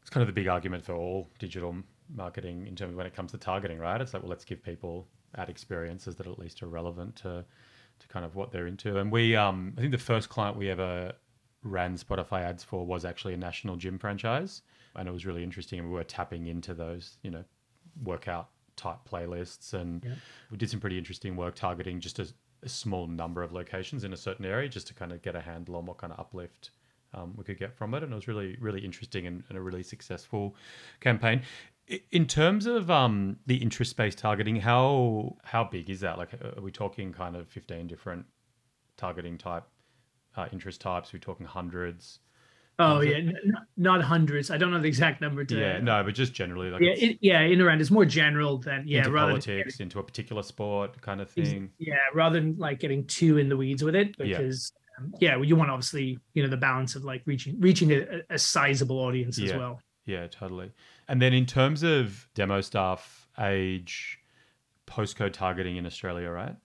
it's 0.00 0.10
kind 0.10 0.22
of 0.22 0.26
the 0.26 0.32
big 0.32 0.48
argument 0.48 0.84
for 0.84 0.94
all 0.94 1.30
digital 1.38 1.76
marketing 2.14 2.66
in 2.66 2.74
terms 2.76 2.92
of 2.92 2.96
when 2.96 3.06
it 3.06 3.14
comes 3.14 3.32
to 3.32 3.38
targeting, 3.38 3.78
right? 3.78 4.00
It's 4.00 4.12
like, 4.12 4.22
well, 4.22 4.30
let's 4.30 4.44
give 4.44 4.62
people 4.62 5.06
ad 5.36 5.48
experiences 5.48 6.16
that 6.16 6.26
at 6.26 6.38
least 6.38 6.62
are 6.62 6.68
relevant 6.68 7.16
to 7.16 7.44
to 7.98 8.08
kind 8.08 8.24
of 8.24 8.34
what 8.34 8.50
they're 8.50 8.66
into. 8.66 8.98
And 8.98 9.12
we, 9.12 9.36
um, 9.36 9.74
I 9.76 9.80
think 9.80 9.92
the 9.92 9.98
first 9.98 10.28
client 10.28 10.56
we 10.56 10.70
ever 10.70 11.12
ran 11.62 11.96
Spotify 11.96 12.42
ads 12.42 12.64
for 12.64 12.84
was 12.84 13.04
actually 13.04 13.34
a 13.34 13.36
national 13.36 13.76
gym 13.76 13.98
franchise, 13.98 14.62
and 14.96 15.08
it 15.08 15.12
was 15.12 15.26
really 15.26 15.42
interesting. 15.42 15.78
And 15.78 15.88
we 15.88 15.94
were 15.94 16.04
tapping 16.04 16.46
into 16.46 16.74
those, 16.74 17.18
you 17.22 17.30
know, 17.30 17.44
workout 18.02 18.50
type 18.76 18.98
playlists, 19.10 19.74
and 19.74 20.02
yeah. 20.04 20.14
we 20.50 20.56
did 20.56 20.70
some 20.70 20.80
pretty 20.80 20.98
interesting 20.98 21.36
work 21.36 21.54
targeting 21.54 22.00
just 22.00 22.18
a, 22.18 22.28
a, 22.62 22.68
small 22.68 23.06
number 23.06 23.42
of 23.42 23.52
locations 23.52 24.04
in 24.04 24.12
a 24.12 24.16
certain 24.16 24.44
area, 24.44 24.68
just 24.68 24.86
to 24.88 24.94
kind 24.94 25.12
of 25.12 25.22
get 25.22 25.36
a 25.36 25.40
handle 25.40 25.76
on 25.76 25.86
what 25.86 25.98
kind 25.98 26.12
of 26.12 26.18
uplift. 26.18 26.70
Um, 27.14 27.34
we 27.36 27.44
could 27.44 27.58
get 27.58 27.76
from 27.76 27.92
it, 27.94 28.02
and 28.02 28.10
it 28.10 28.14
was 28.14 28.26
really, 28.26 28.56
really 28.58 28.80
interesting 28.80 29.26
and, 29.26 29.44
and 29.48 29.58
a 29.58 29.60
really 29.60 29.82
successful 29.82 30.56
campaign. 31.00 31.42
In 32.10 32.26
terms 32.26 32.64
of 32.64 32.90
um, 32.90 33.36
the 33.46 33.56
interest-based 33.56 34.16
targeting, 34.16 34.56
how 34.56 35.36
how 35.44 35.64
big 35.64 35.90
is 35.90 36.00
that? 36.00 36.16
Like, 36.16 36.32
are 36.34 36.62
we 36.62 36.70
talking 36.70 37.12
kind 37.12 37.36
of 37.36 37.48
fifteen 37.48 37.86
different 37.86 38.24
targeting 38.96 39.36
type 39.36 39.64
uh, 40.36 40.46
interest 40.52 40.80
types? 40.80 41.12
We're 41.12 41.18
talking 41.18 41.46
hundreds? 41.46 42.20
Oh 42.78 43.00
yeah, 43.00 43.16
n- 43.16 43.36
not 43.76 44.02
hundreds. 44.02 44.50
I 44.50 44.56
don't 44.56 44.70
know 44.70 44.80
the 44.80 44.88
exact 44.88 45.20
number. 45.20 45.44
To, 45.44 45.58
yeah, 45.58 45.78
no, 45.78 46.02
but 46.02 46.14
just 46.14 46.32
generally, 46.32 46.70
like 46.70 46.80
yeah, 46.80 46.94
it, 46.96 47.18
yeah, 47.20 47.40
in 47.40 47.60
around 47.60 47.80
it's 47.80 47.90
more 47.90 48.04
general 48.04 48.58
than 48.58 48.84
yeah, 48.86 48.98
into 48.98 49.10
rather 49.10 49.32
politics, 49.32 49.76
than, 49.76 49.84
into 49.84 49.98
a 49.98 50.02
particular 50.02 50.42
sport 50.42 51.00
kind 51.02 51.20
of 51.20 51.30
thing. 51.30 51.70
Yeah, 51.78 51.96
rather 52.14 52.40
than 52.40 52.56
like 52.58 52.80
getting 52.80 53.06
too 53.06 53.38
in 53.38 53.48
the 53.48 53.56
weeds 53.56 53.84
with 53.84 53.94
it, 53.94 54.16
because 54.16 54.72
yeah, 54.98 55.04
um, 55.04 55.14
yeah 55.20 55.36
well, 55.36 55.44
you 55.44 55.54
want 55.54 55.70
obviously 55.70 56.18
you 56.32 56.42
know 56.42 56.48
the 56.48 56.56
balance 56.56 56.96
of 56.96 57.04
like 57.04 57.22
reaching 57.26 57.60
reaching 57.60 57.92
a, 57.92 58.22
a 58.30 58.38
sizable 58.38 58.98
audience 58.98 59.38
yeah. 59.38 59.50
as 59.50 59.58
well. 59.58 59.80
Yeah, 60.06 60.26
totally. 60.26 60.72
And 61.08 61.20
then 61.20 61.32
in 61.32 61.46
terms 61.46 61.82
of 61.82 62.26
demo 62.34 62.60
stuff, 62.62 63.28
age, 63.38 64.18
postcode 64.86 65.32
targeting 65.32 65.76
in 65.76 65.86
Australia, 65.86 66.30
right? 66.30 66.56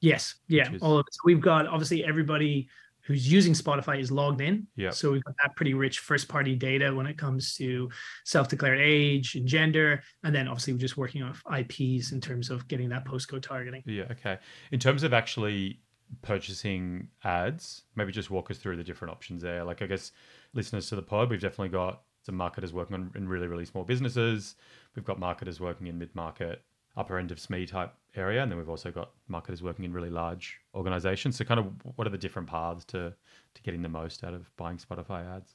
Yes, 0.00 0.36
yeah, 0.48 0.72
is... 0.72 0.80
all 0.80 0.98
of 0.98 1.06
it. 1.06 1.14
So 1.14 1.20
we've 1.24 1.40
got 1.40 1.66
obviously 1.66 2.04
everybody 2.04 2.68
who's 3.02 3.30
using 3.30 3.52
Spotify 3.52 4.00
is 4.00 4.10
logged 4.10 4.40
in. 4.40 4.66
Yeah. 4.76 4.90
So 4.90 5.12
we've 5.12 5.24
got 5.24 5.34
that 5.42 5.56
pretty 5.56 5.74
rich 5.74 6.00
first 6.00 6.28
party 6.28 6.54
data 6.54 6.94
when 6.94 7.06
it 7.06 7.18
comes 7.18 7.54
to 7.56 7.90
self 8.24 8.48
declared 8.48 8.80
age 8.80 9.34
and 9.34 9.46
gender. 9.46 10.02
And 10.24 10.34
then 10.34 10.48
obviously 10.48 10.72
we're 10.72 10.80
just 10.80 10.96
working 10.96 11.22
off 11.22 11.42
IPs 11.52 12.12
in 12.12 12.20
terms 12.20 12.50
of 12.50 12.66
getting 12.68 12.88
that 12.90 13.04
postcode 13.04 13.42
targeting. 13.42 13.82
Yeah. 13.86 14.04
Okay. 14.10 14.38
In 14.72 14.78
terms 14.78 15.02
of 15.02 15.12
actually 15.12 15.80
purchasing 16.22 17.08
ads, 17.24 17.82
maybe 17.96 18.12
just 18.12 18.30
walk 18.30 18.50
us 18.50 18.58
through 18.58 18.76
the 18.76 18.84
different 18.84 19.12
options 19.12 19.42
there. 19.42 19.64
Like, 19.64 19.82
I 19.82 19.86
guess 19.86 20.12
listeners 20.54 20.88
to 20.88 20.96
the 20.96 21.02
pod, 21.02 21.30
we've 21.30 21.40
definitely 21.40 21.68
got 21.68 22.02
some 22.22 22.36
marketers 22.36 22.72
working 22.72 22.94
on 22.94 23.10
in 23.14 23.28
really, 23.28 23.46
really 23.46 23.64
small 23.64 23.84
businesses. 23.84 24.56
We've 24.94 25.04
got 25.04 25.18
marketers 25.18 25.60
working 25.60 25.86
in 25.86 25.98
mid 25.98 26.14
market, 26.14 26.62
upper 26.96 27.18
end 27.18 27.30
of 27.30 27.38
SME 27.38 27.68
type 27.68 27.94
area, 28.16 28.42
and 28.42 28.50
then 28.50 28.58
we've 28.58 28.68
also 28.68 28.90
got 28.90 29.10
marketers 29.28 29.62
working 29.62 29.84
in 29.84 29.92
really 29.92 30.10
large 30.10 30.60
organizations. 30.74 31.36
So, 31.36 31.44
kind 31.44 31.60
of, 31.60 31.66
what 31.96 32.06
are 32.06 32.10
the 32.10 32.18
different 32.18 32.48
paths 32.48 32.84
to 32.86 33.14
to 33.54 33.62
getting 33.62 33.82
the 33.82 33.88
most 33.88 34.24
out 34.24 34.34
of 34.34 34.54
buying 34.56 34.78
Spotify 34.78 35.26
ads? 35.36 35.54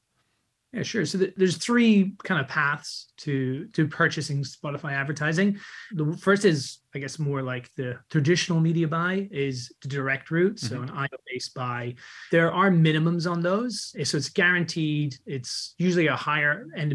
Yeah, 0.75 0.83
sure. 0.83 1.05
So 1.05 1.17
th- 1.19 1.33
there's 1.37 1.55
three 1.55 2.15
kind 2.25 2.41
of 2.41 2.49
paths 2.49 3.13
to 3.17 3.65
to 3.67 3.87
purchasing 3.87 4.43
Spotify 4.43 4.91
advertising. 4.91 5.57
The 5.93 6.17
first 6.17 6.43
is, 6.43 6.79
I 6.93 6.99
guess, 6.99 7.17
more 7.17 7.41
like 7.41 7.73
the 7.75 7.97
traditional 8.09 8.59
media 8.59 8.85
buy 8.85 9.29
is 9.31 9.71
the 9.81 9.87
direct 9.87 10.31
route, 10.31 10.59
so 10.59 10.75
mm-hmm. 10.75 10.89
an 10.89 10.97
IO 10.97 11.17
based 11.31 11.53
buy. 11.53 11.95
There 12.29 12.51
are 12.51 12.69
minimums 12.71 13.29
on 13.29 13.41
those, 13.41 13.95
so 14.03 14.17
it's 14.17 14.27
guaranteed. 14.27 15.15
It's 15.25 15.75
usually 15.77 16.07
a 16.07 16.15
higher 16.15 16.67
end 16.75 16.91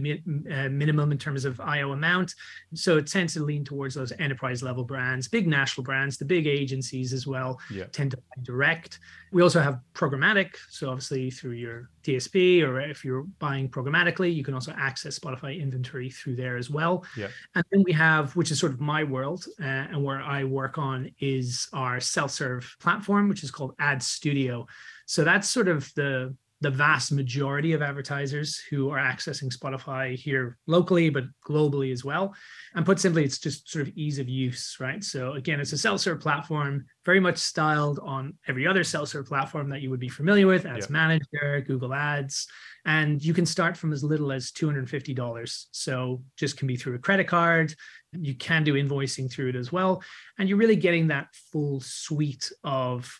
uh, 0.52 0.68
minimum 0.68 1.10
in 1.10 1.16
terms 1.16 1.46
of 1.46 1.58
IO 1.58 1.92
amount. 1.92 2.34
So 2.74 2.98
it 2.98 3.06
tends 3.06 3.32
to 3.34 3.42
lean 3.42 3.64
towards 3.64 3.94
those 3.94 4.12
enterprise 4.18 4.62
level 4.62 4.84
brands, 4.84 5.26
big 5.26 5.46
national 5.46 5.84
brands, 5.84 6.18
the 6.18 6.26
big 6.26 6.46
agencies 6.46 7.14
as 7.14 7.26
well 7.26 7.58
yeah. 7.70 7.84
tend 7.92 8.10
to 8.10 8.18
buy 8.18 8.42
direct. 8.42 8.98
We 9.32 9.40
also 9.40 9.60
have 9.62 9.80
programmatic, 9.94 10.56
so 10.68 10.90
obviously 10.90 11.30
through 11.30 11.52
your 11.52 11.88
DSP 12.02 12.62
or 12.62 12.80
if 12.80 13.04
you're 13.04 13.24
buying 13.38 13.68
programmatically, 13.68 14.34
you 14.34 14.44
can 14.44 14.54
also 14.54 14.72
access 14.76 15.18
Spotify 15.18 15.60
inventory 15.60 16.10
through 16.10 16.36
there 16.36 16.56
as 16.56 16.70
well. 16.70 17.04
Yeah. 17.16 17.28
And 17.54 17.64
then 17.70 17.82
we 17.84 17.92
have, 17.92 18.34
which 18.36 18.50
is 18.50 18.58
sort 18.58 18.72
of 18.72 18.80
my 18.80 19.04
world 19.04 19.44
uh, 19.60 19.64
and 19.64 20.02
where 20.02 20.20
I 20.20 20.44
work 20.44 20.78
on, 20.78 21.10
is 21.20 21.68
our 21.72 22.00
self-serve 22.00 22.76
platform, 22.80 23.28
which 23.28 23.42
is 23.42 23.50
called 23.50 23.74
Ad 23.78 24.02
Studio. 24.02 24.66
So 25.06 25.24
that's 25.24 25.48
sort 25.48 25.68
of 25.68 25.92
the 25.94 26.34
the 26.62 26.70
vast 26.70 27.10
majority 27.10 27.72
of 27.72 27.80
advertisers 27.80 28.60
who 28.68 28.90
are 28.90 28.98
accessing 28.98 29.50
Spotify 29.50 30.14
here 30.14 30.58
locally, 30.66 31.08
but 31.08 31.24
globally 31.46 31.90
as 31.90 32.04
well. 32.04 32.34
And 32.74 32.84
put 32.84 33.00
simply, 33.00 33.24
it's 33.24 33.38
just 33.38 33.70
sort 33.70 33.88
of 33.88 33.96
ease 33.96 34.18
of 34.18 34.28
use, 34.28 34.76
right? 34.78 35.02
So 35.02 35.32
again, 35.32 35.58
it's 35.58 35.72
a 35.72 35.78
self-serve 35.78 36.20
platform, 36.20 36.84
very 37.06 37.18
much 37.18 37.38
styled 37.38 37.98
on 38.00 38.34
every 38.46 38.66
other 38.66 38.84
self-serve 38.84 39.26
platform 39.26 39.70
that 39.70 39.80
you 39.80 39.88
would 39.88 40.00
be 40.00 40.10
familiar 40.10 40.46
with, 40.46 40.66
Ads. 40.66 40.90
Manager, 40.90 41.64
Google 41.66 41.94
Ads, 41.94 42.46
and 42.84 43.24
you 43.24 43.32
can 43.32 43.46
start 43.46 43.74
from 43.74 43.92
as 43.94 44.04
little 44.04 44.30
as 44.30 44.52
$250. 44.52 45.66
So 45.72 46.22
just 46.36 46.58
can 46.58 46.68
be 46.68 46.76
through 46.76 46.96
a 46.96 46.98
credit 46.98 47.26
card. 47.26 47.74
You 48.12 48.34
can 48.34 48.64
do 48.64 48.74
invoicing 48.74 49.32
through 49.32 49.48
it 49.48 49.56
as 49.56 49.72
well. 49.72 50.02
And 50.38 50.46
you're 50.46 50.58
really 50.58 50.76
getting 50.76 51.08
that 51.08 51.28
full 51.52 51.80
suite 51.80 52.52
of 52.64 53.10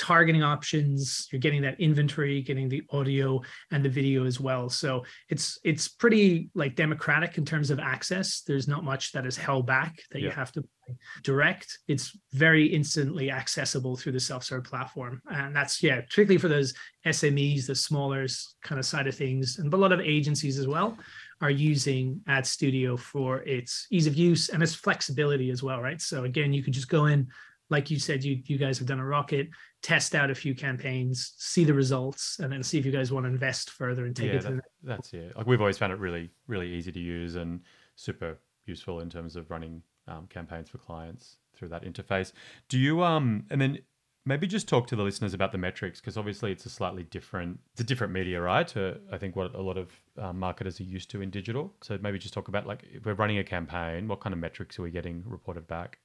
targeting 0.00 0.42
options 0.42 1.28
you're 1.30 1.38
getting 1.38 1.60
that 1.60 1.78
inventory 1.78 2.40
getting 2.40 2.70
the 2.70 2.82
audio 2.88 3.38
and 3.70 3.84
the 3.84 3.88
video 3.88 4.24
as 4.24 4.40
well. 4.40 4.70
So 4.70 5.04
it's 5.28 5.58
it's 5.62 5.88
pretty 5.88 6.48
like 6.54 6.74
democratic 6.74 7.36
in 7.36 7.44
terms 7.44 7.70
of 7.70 7.78
access. 7.78 8.40
There's 8.40 8.66
not 8.66 8.82
much 8.82 9.12
that 9.12 9.26
is 9.26 9.36
held 9.36 9.66
back 9.66 10.00
that 10.10 10.20
yeah. 10.20 10.28
you 10.28 10.30
have 10.30 10.52
to 10.52 10.64
direct. 11.22 11.78
It's 11.86 12.18
very 12.32 12.66
instantly 12.66 13.30
accessible 13.30 13.94
through 13.94 14.12
the 14.12 14.20
self-serve 14.20 14.64
platform. 14.64 15.20
And 15.30 15.54
that's 15.54 15.82
yeah 15.82 16.00
particularly 16.00 16.38
for 16.38 16.48
those 16.48 16.72
smes 17.06 17.66
the 17.66 17.74
smaller 17.74 18.26
kind 18.62 18.78
of 18.78 18.86
side 18.86 19.06
of 19.06 19.14
things. 19.14 19.58
And 19.58 19.72
a 19.72 19.76
lot 19.76 19.92
of 19.92 20.00
agencies 20.00 20.58
as 20.58 20.66
well 20.66 20.96
are 21.42 21.50
using 21.50 22.22
ad 22.26 22.46
studio 22.46 22.96
for 22.96 23.42
its 23.42 23.86
ease 23.90 24.06
of 24.06 24.14
use 24.14 24.48
and 24.48 24.62
its 24.62 24.74
flexibility 24.74 25.50
as 25.50 25.62
well 25.62 25.82
right? 25.82 26.00
So 26.00 26.24
again 26.24 26.54
you 26.54 26.62
could 26.62 26.72
just 26.72 26.88
go 26.88 27.04
in 27.04 27.28
like 27.70 27.90
you 27.90 27.98
said, 27.98 28.22
you 28.22 28.42
you 28.44 28.58
guys 28.58 28.78
have 28.78 28.88
done 28.88 28.98
a 28.98 29.04
rocket, 29.04 29.48
test 29.82 30.14
out 30.14 30.30
a 30.30 30.34
few 30.34 30.54
campaigns, 30.54 31.34
see 31.38 31.64
the 31.64 31.74
results, 31.74 32.38
and 32.40 32.52
then 32.52 32.62
see 32.62 32.78
if 32.78 32.84
you 32.84 32.92
guys 32.92 33.12
want 33.12 33.24
to 33.24 33.30
invest 33.30 33.70
further 33.70 34.04
and 34.04 34.14
take 34.14 34.26
yeah, 34.26 34.34
it 34.34 34.42
to 34.42 34.48
that, 34.48 34.54
the 34.56 34.62
That's 34.82 35.12
it. 35.12 35.36
Like 35.36 35.46
we've 35.46 35.60
always 35.60 35.78
found 35.78 35.92
it 35.92 35.98
really, 35.98 36.30
really 36.46 36.68
easy 36.68 36.92
to 36.92 37.00
use 37.00 37.36
and 37.36 37.60
super 37.96 38.38
useful 38.66 39.00
in 39.00 39.08
terms 39.08 39.36
of 39.36 39.50
running 39.50 39.82
um, 40.08 40.26
campaigns 40.28 40.68
for 40.68 40.78
clients 40.78 41.36
through 41.54 41.68
that 41.68 41.84
interface. 41.84 42.32
Do 42.68 42.78
you 42.78 43.02
um 43.02 43.44
and 43.50 43.60
then 43.60 43.78
maybe 44.26 44.46
just 44.46 44.68
talk 44.68 44.86
to 44.86 44.96
the 44.96 45.02
listeners 45.02 45.32
about 45.32 45.52
the 45.52 45.58
metrics 45.58 46.00
because 46.00 46.16
obviously 46.16 46.52
it's 46.52 46.66
a 46.66 46.70
slightly 46.70 47.04
different 47.04 47.58
it's 47.72 47.80
a 47.80 47.84
different 47.84 48.12
media 48.12 48.40
right 48.40 48.68
to 48.68 48.98
i 49.10 49.16
think 49.18 49.34
what 49.34 49.54
a 49.54 49.60
lot 49.60 49.78
of 49.78 49.90
um, 50.18 50.38
marketers 50.38 50.78
are 50.78 50.84
used 50.84 51.10
to 51.10 51.22
in 51.22 51.30
digital 51.30 51.74
so 51.82 51.98
maybe 52.02 52.18
just 52.18 52.34
talk 52.34 52.48
about 52.48 52.66
like 52.66 52.84
if 52.92 53.04
we're 53.06 53.14
running 53.14 53.38
a 53.38 53.44
campaign 53.44 54.06
what 54.06 54.20
kind 54.20 54.32
of 54.32 54.38
metrics 54.38 54.78
are 54.78 54.82
we 54.82 54.90
getting 54.90 55.22
reported 55.26 55.66
back 55.66 55.98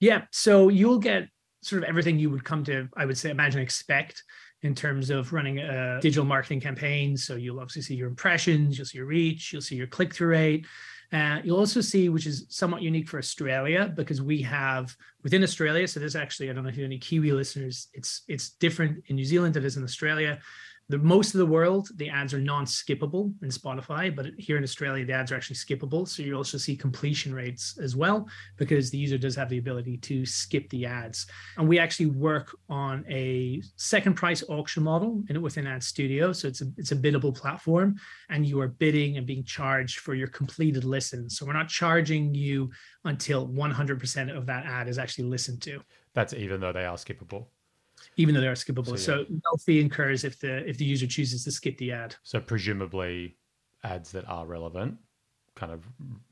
yeah. 0.00 0.22
So 0.30 0.68
you'll 0.68 0.98
get 0.98 1.28
sort 1.62 1.82
of 1.82 1.88
everything 1.88 2.18
you 2.18 2.30
would 2.30 2.44
come 2.44 2.64
to, 2.64 2.88
I 2.96 3.06
would 3.06 3.18
say, 3.18 3.30
imagine, 3.30 3.60
expect 3.60 4.22
in 4.62 4.74
terms 4.74 5.10
of 5.10 5.32
running 5.32 5.58
a 5.58 5.98
digital 6.00 6.24
marketing 6.24 6.60
campaign. 6.60 7.16
So 7.16 7.36
you'll 7.36 7.60
obviously 7.60 7.82
see 7.82 7.94
your 7.94 8.08
impressions, 8.08 8.78
you'll 8.78 8.86
see 8.86 8.98
your 8.98 9.06
reach, 9.06 9.52
you'll 9.52 9.62
see 9.62 9.76
your 9.76 9.86
click 9.86 10.14
through 10.14 10.28
rate. 10.28 10.66
Uh, 11.12 11.40
you'll 11.44 11.58
also 11.58 11.80
see, 11.80 12.08
which 12.08 12.26
is 12.26 12.46
somewhat 12.48 12.82
unique 12.82 13.08
for 13.08 13.18
Australia, 13.18 13.92
because 13.94 14.20
we 14.20 14.42
have 14.42 14.94
within 15.22 15.42
Australia. 15.42 15.86
So 15.86 16.00
there's 16.00 16.16
actually, 16.16 16.50
I 16.50 16.52
don't 16.52 16.64
know 16.64 16.68
if 16.68 16.76
you 16.76 16.82
have 16.82 16.88
any 16.88 16.98
Kiwi 16.98 17.32
listeners. 17.32 17.88
It's 17.92 18.22
it's 18.26 18.50
different 18.50 19.04
in 19.06 19.16
New 19.16 19.24
Zealand 19.24 19.54
than 19.54 19.62
it 19.62 19.66
is 19.66 19.76
in 19.76 19.84
Australia 19.84 20.40
the 20.88 20.98
most 20.98 21.34
of 21.34 21.38
the 21.38 21.46
world 21.46 21.88
the 21.96 22.08
ads 22.08 22.32
are 22.32 22.40
non-skippable 22.40 23.32
in 23.42 23.48
spotify 23.48 24.14
but 24.14 24.26
here 24.38 24.56
in 24.56 24.62
australia 24.62 25.04
the 25.04 25.12
ads 25.12 25.32
are 25.32 25.36
actually 25.36 25.56
skippable. 25.56 26.06
So 26.08 26.22
you 26.22 26.34
also 26.34 26.58
see 26.58 26.76
completion 26.76 27.34
rates 27.34 27.78
as 27.78 27.96
well 27.96 28.28
because 28.56 28.90
the 28.90 28.98
user 28.98 29.18
does 29.18 29.36
have 29.36 29.48
the 29.48 29.58
ability 29.58 29.96
to 29.98 30.26
skip 30.26 30.68
the 30.70 30.86
ads. 30.86 31.26
And 31.56 31.68
we 31.68 31.78
actually 31.78 32.06
work 32.06 32.56
on 32.68 33.04
a 33.08 33.62
second 33.76 34.14
price 34.14 34.42
auction 34.48 34.82
model 34.82 35.22
in 35.28 35.40
within 35.42 35.66
ad 35.66 35.82
studio. 35.82 36.32
So 36.32 36.48
it's 36.48 36.62
a 36.62 36.66
it's 36.76 36.92
a 36.92 36.96
biddable 36.96 37.32
platform 37.32 37.96
and 38.30 38.46
you 38.46 38.60
are 38.60 38.68
bidding 38.68 39.16
and 39.16 39.26
being 39.26 39.44
charged 39.44 40.00
for 40.00 40.14
your 40.14 40.28
completed 40.28 40.84
listen. 40.84 41.30
So 41.30 41.46
we're 41.46 41.52
not 41.52 41.68
charging 41.68 42.34
you 42.34 42.70
until 43.04 43.48
100% 43.48 44.36
of 44.36 44.46
that 44.46 44.66
ad 44.66 44.88
is 44.88 44.98
actually 44.98 45.24
listened 45.24 45.62
to. 45.62 45.82
That's 46.14 46.32
even 46.32 46.60
though 46.60 46.72
they 46.72 46.84
are 46.84 46.96
skippable 46.96 47.46
even 48.16 48.34
though 48.34 48.40
they 48.40 48.48
are 48.48 48.54
skippable. 48.54 48.86
So, 48.86 48.96
so 48.96 49.24
no 49.28 49.56
fee 49.64 49.80
incurs 49.80 50.24
if 50.24 50.38
the 50.40 50.68
if 50.68 50.78
the 50.78 50.84
user 50.84 51.06
chooses 51.06 51.44
to 51.44 51.50
skip 51.50 51.78
the 51.78 51.92
ad. 51.92 52.16
So 52.22 52.40
presumably, 52.40 53.36
ads 53.84 54.12
that 54.12 54.28
are 54.28 54.46
relevant 54.46 54.98
kind 55.54 55.72
of 55.72 55.84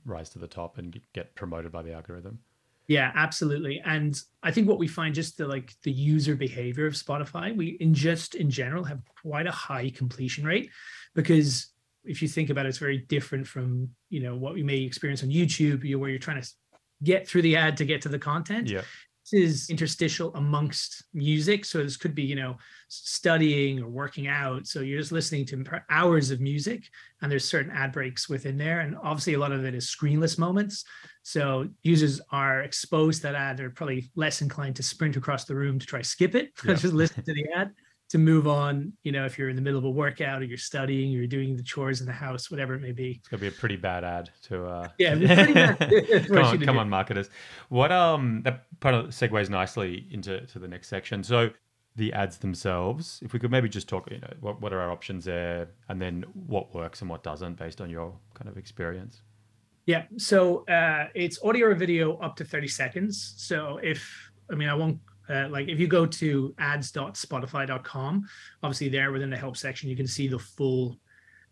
rise 0.05 0.29
to 0.31 0.39
the 0.39 0.47
top 0.47 0.77
and 0.79 1.01
get 1.15 1.35
promoted 1.35 1.73
by 1.73 1.83
the 1.83 1.93
algorithm. 1.93 2.39
Yeah, 2.87 3.11
absolutely. 3.15 3.81
And 3.83 4.21
I 4.43 4.51
think 4.51 4.69
what 4.69 4.79
we 4.79 4.87
find 4.87 5.15
just 5.15 5.39
the 5.39 5.47
like 5.47 5.73
the 5.83 5.93
user 5.93 6.37
behavior 6.37 6.87
of 6.87 6.93
Spotify, 6.95 7.57
we 7.57 7.69
in 7.81 7.95
just 7.95 8.35
in 8.35 8.51
general 8.51 8.85
have 8.85 9.01
quite 9.23 9.47
a 9.47 9.51
high 9.51 9.91
completion 9.91 10.45
rate 10.45 10.71
because 11.15 11.69
if 12.05 12.21
you 12.21 12.29
think 12.29 12.51
about 12.51 12.67
it, 12.67 12.69
it's 12.69 12.79
very 12.79 12.99
different 12.99 13.47
from 13.47 13.89
you 14.11 14.21
know 14.21 14.37
what 14.37 14.53
we 14.55 14.63
may 14.63 14.79
experience 14.79 15.23
on 15.23 15.31
YouTube, 15.31 15.99
where 15.99 16.11
you're 16.11 16.19
trying 16.19 16.43
to 16.43 16.49
get 17.03 17.27
through 17.27 17.43
the 17.43 17.57
ad 17.57 17.79
to 17.79 17.87
get 17.87 18.03
to 18.03 18.09
the 18.09 18.19
content. 18.19 18.69
Yeah 18.69 18.83
is 19.33 19.71
interstitial 19.71 20.35
amongst 20.35 21.05
music. 21.15 21.65
So 21.65 21.83
this 21.83 21.97
could 21.97 22.15
be, 22.15 22.23
you 22.23 22.37
know, 22.37 22.57
studying 22.89 23.81
or 23.81 23.89
working 23.89 24.27
out. 24.27 24.67
So 24.67 24.81
you're 24.81 24.99
just 24.99 25.13
listening 25.13 25.47
to 25.47 25.83
hours 25.89 26.31
of 26.31 26.41
music 26.41 26.85
and 27.23 27.33
there's 27.33 27.49
certain 27.49 27.73
ad 27.73 27.93
breaks 27.93 28.29
within 28.29 28.59
there. 28.59 28.81
And 28.81 28.97
obviously 29.03 29.35
a 29.35 29.39
lot 29.39 29.53
of 29.53 29.65
it 29.65 29.75
is 29.75 29.87
screenless 29.87 30.39
moments. 30.39 30.85
So 31.23 31.69
users 31.83 32.21
are 32.31 32.61
exposed 32.63 33.23
to 33.23 33.29
that 33.29 33.35
ad. 33.35 33.57
They're 33.57 33.71
probably 33.71 34.11
less 34.15 34.43
inclined 34.43 34.77
to 34.77 34.83
sprint 34.83 35.17
across 35.17 35.45
the 35.45 35.55
room 35.55 35.79
to 35.79 35.87
try 35.87 36.03
skip 36.03 36.35
it, 36.35 36.53
yeah. 36.65 36.75
just 36.75 36.95
listen 36.95 37.25
to 37.25 37.33
the 37.33 37.47
ad 37.55 37.73
to 38.11 38.19
move 38.19 38.47
on, 38.47 38.93
you 39.03 39.13
know, 39.13 39.25
if 39.25 39.39
you're 39.39 39.49
in 39.49 39.57
the 39.57 39.63
middle 39.63 39.79
of 39.79 39.85
a 39.85 39.91
workout 39.91 40.43
or 40.43 40.45
you're 40.45 40.59
studying, 40.59 41.15
or 41.15 41.19
you're 41.19 41.27
doing 41.27 41.57
the 41.57 41.63
chores 41.63 42.01
in 42.01 42.07
the 42.07 42.13
house, 42.13 42.51
whatever 42.51 42.75
it 42.75 42.81
may 42.81 42.93
be. 42.93 43.13
It's 43.19 43.29
gonna 43.29 43.41
be 43.41 43.49
a 43.49 43.53
pretty 43.53 43.77
bad 43.77 44.05
ad 44.05 44.31
to 44.45 44.67
uh 44.67 44.89
Yeah, 44.99 45.75
come 46.27 46.39
on, 46.39 46.61
come 46.61 46.79
on, 46.79 46.89
marketers. 46.89 47.31
What 47.71 47.91
um 47.91 48.43
that 48.45 48.67
part 48.81 48.95
of 48.95 49.07
segues 49.07 49.49
nicely 49.49 50.07
into 50.11 50.47
to 50.47 50.59
the 50.59 50.69
next 50.69 50.89
section. 50.89 51.23
So 51.23 51.51
the 51.97 52.13
ads 52.13 52.39
themselves, 52.39 53.21
if 53.23 53.33
we 53.33 53.39
could 53.39 53.51
maybe 53.51 53.69
just 53.69 53.89
talk, 53.89 54.11
you 54.11 54.19
know, 54.19 54.33
what, 54.41 54.61
what 54.61 54.73
are 54.73 54.81
our 54.81 54.91
options 54.91 55.25
there 55.25 55.69
and 55.89 56.03
then 56.03 56.25
what 56.35 56.75
works 56.75 57.01
and 57.01 57.09
what 57.09 57.23
doesn't 57.23 57.57
based 57.57 57.81
on 57.81 57.89
your 57.89 58.13
kind 58.35 58.49
of 58.49 58.59
experience. 58.59 59.23
Yeah. 59.87 60.05
So 60.19 60.67
uh 60.67 61.09
it's 61.15 61.43
audio 61.43 61.67
or 61.69 61.75
video 61.75 62.19
up 62.19 62.37
to 62.37 62.45
30 62.45 62.69
seconds. 62.69 63.35
So 63.39 63.79
if 63.83 64.31
I 64.51 64.57
mean 64.57 64.69
I 64.69 64.75
won't 64.75 64.99
uh, 65.29 65.49
like 65.49 65.69
if 65.69 65.79
you 65.81 65.87
go 65.87 66.07
to 66.07 66.55
ads.spotify.com, 66.59 68.29
obviously 68.63 68.89
there 68.89 69.13
within 69.13 69.31
the 69.31 69.37
help 69.37 69.57
section, 69.57 69.89
you 69.89 69.97
can 69.97 70.07
see 70.07 70.29
the 70.29 70.39
full 70.39 70.99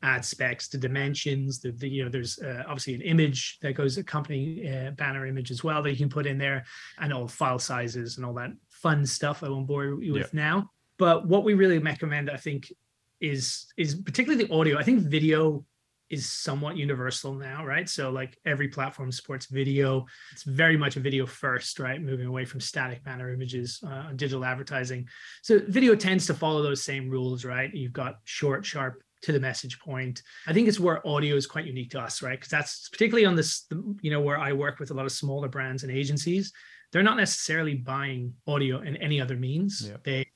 ad 0.02 0.24
specs, 0.24 0.68
the 0.68 0.78
dimensions, 0.78 1.60
the, 1.60 1.72
the 1.72 1.88
you 1.88 2.04
know, 2.04 2.10
there's 2.10 2.38
uh, 2.40 2.64
obviously 2.66 2.94
an 2.94 3.02
image 3.02 3.58
that 3.62 3.74
goes 3.74 3.98
accompanying 3.98 4.66
uh, 4.66 4.90
banner 4.92 5.26
image 5.26 5.50
as 5.50 5.62
well 5.62 5.82
that 5.82 5.90
you 5.90 5.96
can 5.96 6.08
put 6.08 6.26
in 6.26 6.38
there, 6.38 6.64
and 6.98 7.12
all 7.12 7.28
file 7.28 7.58
sizes 7.58 8.16
and 8.16 8.26
all 8.26 8.34
that 8.34 8.50
fun 8.70 9.06
stuff. 9.06 9.42
I 9.42 9.48
won't 9.48 9.66
bore 9.66 10.02
you 10.02 10.12
with 10.12 10.34
yeah. 10.34 10.40
now. 10.50 10.70
But 10.98 11.26
what 11.26 11.44
we 11.44 11.54
really 11.54 11.78
recommend, 11.78 12.30
I 12.30 12.36
think, 12.36 12.72
is 13.20 13.66
is 13.76 13.94
particularly 13.94 14.44
the 14.44 14.52
audio. 14.52 14.78
I 14.78 14.82
think 14.82 15.00
video 15.00 15.64
is 16.12 16.28
somewhat 16.28 16.76
universal 16.76 17.34
now, 17.34 17.64
right? 17.64 17.88
So 17.88 18.10
like 18.10 18.38
every 18.44 18.68
platform 18.68 19.10
supports 19.10 19.46
video. 19.46 20.04
It's 20.30 20.42
very 20.42 20.76
much 20.76 20.96
a 20.96 21.00
video 21.00 21.24
first, 21.24 21.80
right? 21.80 22.00
Moving 22.00 22.26
away 22.26 22.44
from 22.44 22.60
static 22.60 23.02
banner 23.02 23.32
images 23.32 23.80
uh, 23.82 24.08
on 24.08 24.16
digital 24.16 24.44
advertising. 24.44 25.08
So 25.42 25.60
video 25.66 25.96
tends 25.96 26.26
to 26.26 26.34
follow 26.34 26.62
those 26.62 26.84
same 26.84 27.08
rules, 27.08 27.46
right? 27.46 27.72
You've 27.74 27.94
got 27.94 28.16
short, 28.24 28.64
sharp 28.66 29.02
to 29.22 29.32
the 29.32 29.40
message 29.40 29.78
point. 29.80 30.22
I 30.46 30.52
think 30.52 30.68
it's 30.68 30.80
where 30.80 31.06
audio 31.06 31.36
is 31.36 31.46
quite 31.46 31.64
unique 31.64 31.90
to 31.90 32.00
us, 32.00 32.22
right? 32.22 32.38
Because 32.38 32.50
that's 32.50 32.88
particularly 32.88 33.24
on 33.24 33.36
this, 33.36 33.66
you 34.00 34.10
know, 34.10 34.20
where 34.20 34.38
I 34.38 34.52
work 34.52 34.78
with 34.78 34.90
a 34.90 34.94
lot 34.94 35.06
of 35.06 35.12
smaller 35.12 35.48
brands 35.48 35.82
and 35.82 35.92
agencies 35.92 36.52
they're 36.92 37.02
not 37.02 37.16
necessarily 37.16 37.74
buying 37.74 38.34
audio 38.46 38.82
in 38.82 38.96
any 38.98 39.20
other 39.20 39.34
means. 39.34 39.88
Yep. 39.88 40.04
They 40.04 40.26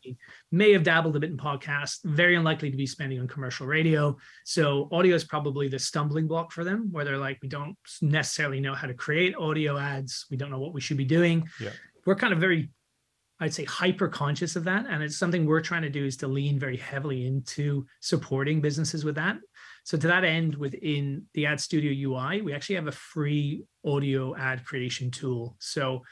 may 0.50 0.73
have 0.73 0.83
dabbled 0.83 1.14
a 1.14 1.21
bit 1.21 1.31
in 1.31 1.37
podcasts, 1.37 1.99
very 2.05 2.35
unlikely 2.35 2.71
to 2.71 2.76
be 2.76 2.87
spending 2.87 3.21
on 3.21 3.28
commercial 3.28 3.66
radio. 3.66 4.16
So 4.45 4.88
audio 4.90 5.14
is 5.14 5.23
probably 5.23 5.69
the 5.69 5.78
stumbling 5.78 6.26
block 6.26 6.52
for 6.52 6.64
them, 6.64 6.88
where 6.90 7.05
they're 7.05 7.19
like, 7.19 7.38
we 7.43 7.49
don't 7.49 7.76
necessarily 8.00 8.59
know 8.61 8.75
how 8.75 8.87
to 8.87 8.95
create 8.95 9.37
audio 9.37 9.76
ads. 9.76 10.25
We 10.31 10.38
don't 10.38 10.50
know 10.50 10.59
what 10.59 10.73
we 10.73 10.81
should 10.81 10.97
be 10.97 11.05
doing. 11.05 11.47
Yep. 11.61 11.73
We're 12.07 12.16
kind 12.16 12.33
of 12.33 12.40
very, 12.40 12.71
I'd 13.38 13.52
say, 13.52 13.64
hyper 13.64 14.09
conscious 14.09 14.57
of 14.57 14.64
that. 14.64 14.87
And 14.88 15.02
it's 15.02 15.19
something 15.19 15.45
we're 15.45 15.61
trying 15.61 15.83
to 15.83 15.90
do 15.90 16.07
is 16.07 16.16
to 16.19 16.28
lean 16.28 16.59
very 16.59 16.76
heavily 16.76 17.26
into 17.26 17.87
supporting 18.00 18.61
businesses 18.61 19.05
with 19.05 19.16
that. 19.16 19.37
So 19.85 19.99
to 19.99 20.07
that 20.07 20.25
end, 20.25 20.55
within 20.55 21.26
the 21.35 21.47
Ad 21.47 21.61
Studio 21.61 21.93
UI, 22.11 22.40
we 22.40 22.55
actually 22.55 22.76
have 22.76 22.87
a 22.87 22.93
free 22.93 23.64
audio 23.85 24.35
ad 24.37 24.64
creation 24.64 25.11
tool. 25.11 25.57
So 25.61 26.02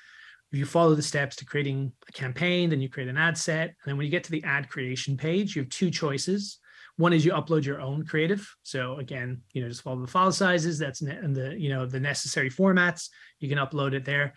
if 0.53 0.59
you 0.59 0.67
follow 0.67 0.95
the 0.95 1.03
steps 1.03 1.35
to 1.37 1.45
creating 1.45 1.93
a 2.09 2.13
campaign, 2.13 2.71
then 2.71 2.81
you 2.81 2.89
create 2.89 3.09
an 3.09 3.17
ad 3.17 3.37
set. 3.37 3.69
And 3.69 3.77
then 3.87 3.97
when 3.97 4.05
you 4.05 4.11
get 4.11 4.23
to 4.25 4.31
the 4.31 4.45
ad 4.45 4.69
creation 4.69 5.17
page, 5.17 5.57
you 5.57 5.63
have 5.63 5.71
two 5.71 5.91
choices. 5.91 6.61
One 6.97 7.13
is 7.13 7.25
you 7.25 7.33
upload 7.33 7.65
your 7.65 7.81
own 7.81 8.07
creative. 8.07 8.49
So 8.63 8.99
again, 8.99 9.43
you 9.53 9.63
know, 9.63 9.69
just 9.69 9.83
follow 9.83 10.01
the 10.01 10.07
file 10.07 10.31
sizes. 10.31 10.79
That's 10.79 11.01
and 11.01 11.35
the 11.35 11.59
you 11.59 11.71
know 11.71 11.87
the 11.87 11.99
necessary 11.99 12.51
formats. 12.51 13.09
You 13.41 13.49
can 13.49 13.59
upload 13.59 13.95
it 13.95 14.05
there, 14.05 14.35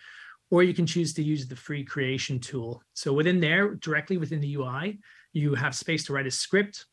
or 0.49 0.63
you 0.63 0.73
can 0.73 0.85
choose 0.85 1.13
to 1.13 1.23
use 1.23 1.47
the 1.47 1.55
free 1.55 1.83
creation 1.83 2.39
tool. 2.39 2.81
So 2.93 3.13
within 3.13 3.39
there, 3.39 3.75
directly 3.75 4.17
within 4.17 4.39
the 4.39 4.55
UI, 4.55 4.99
you 5.33 5.55
have 5.55 5.75
space 5.75 6.05
to 6.05 6.13
write 6.13 6.27
a 6.27 6.31
script. 6.31 6.85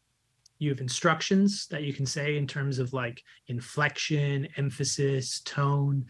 You 0.59 0.71
have 0.71 0.81
instructions 0.81 1.67
that 1.69 1.83
you 1.83 1.93
can 1.93 2.07
say 2.07 2.37
in 2.37 2.47
terms 2.47 2.79
of 2.79 2.93
like 2.93 3.23
inflection, 3.49 4.49
emphasis, 4.57 5.41
tone. 5.41 6.07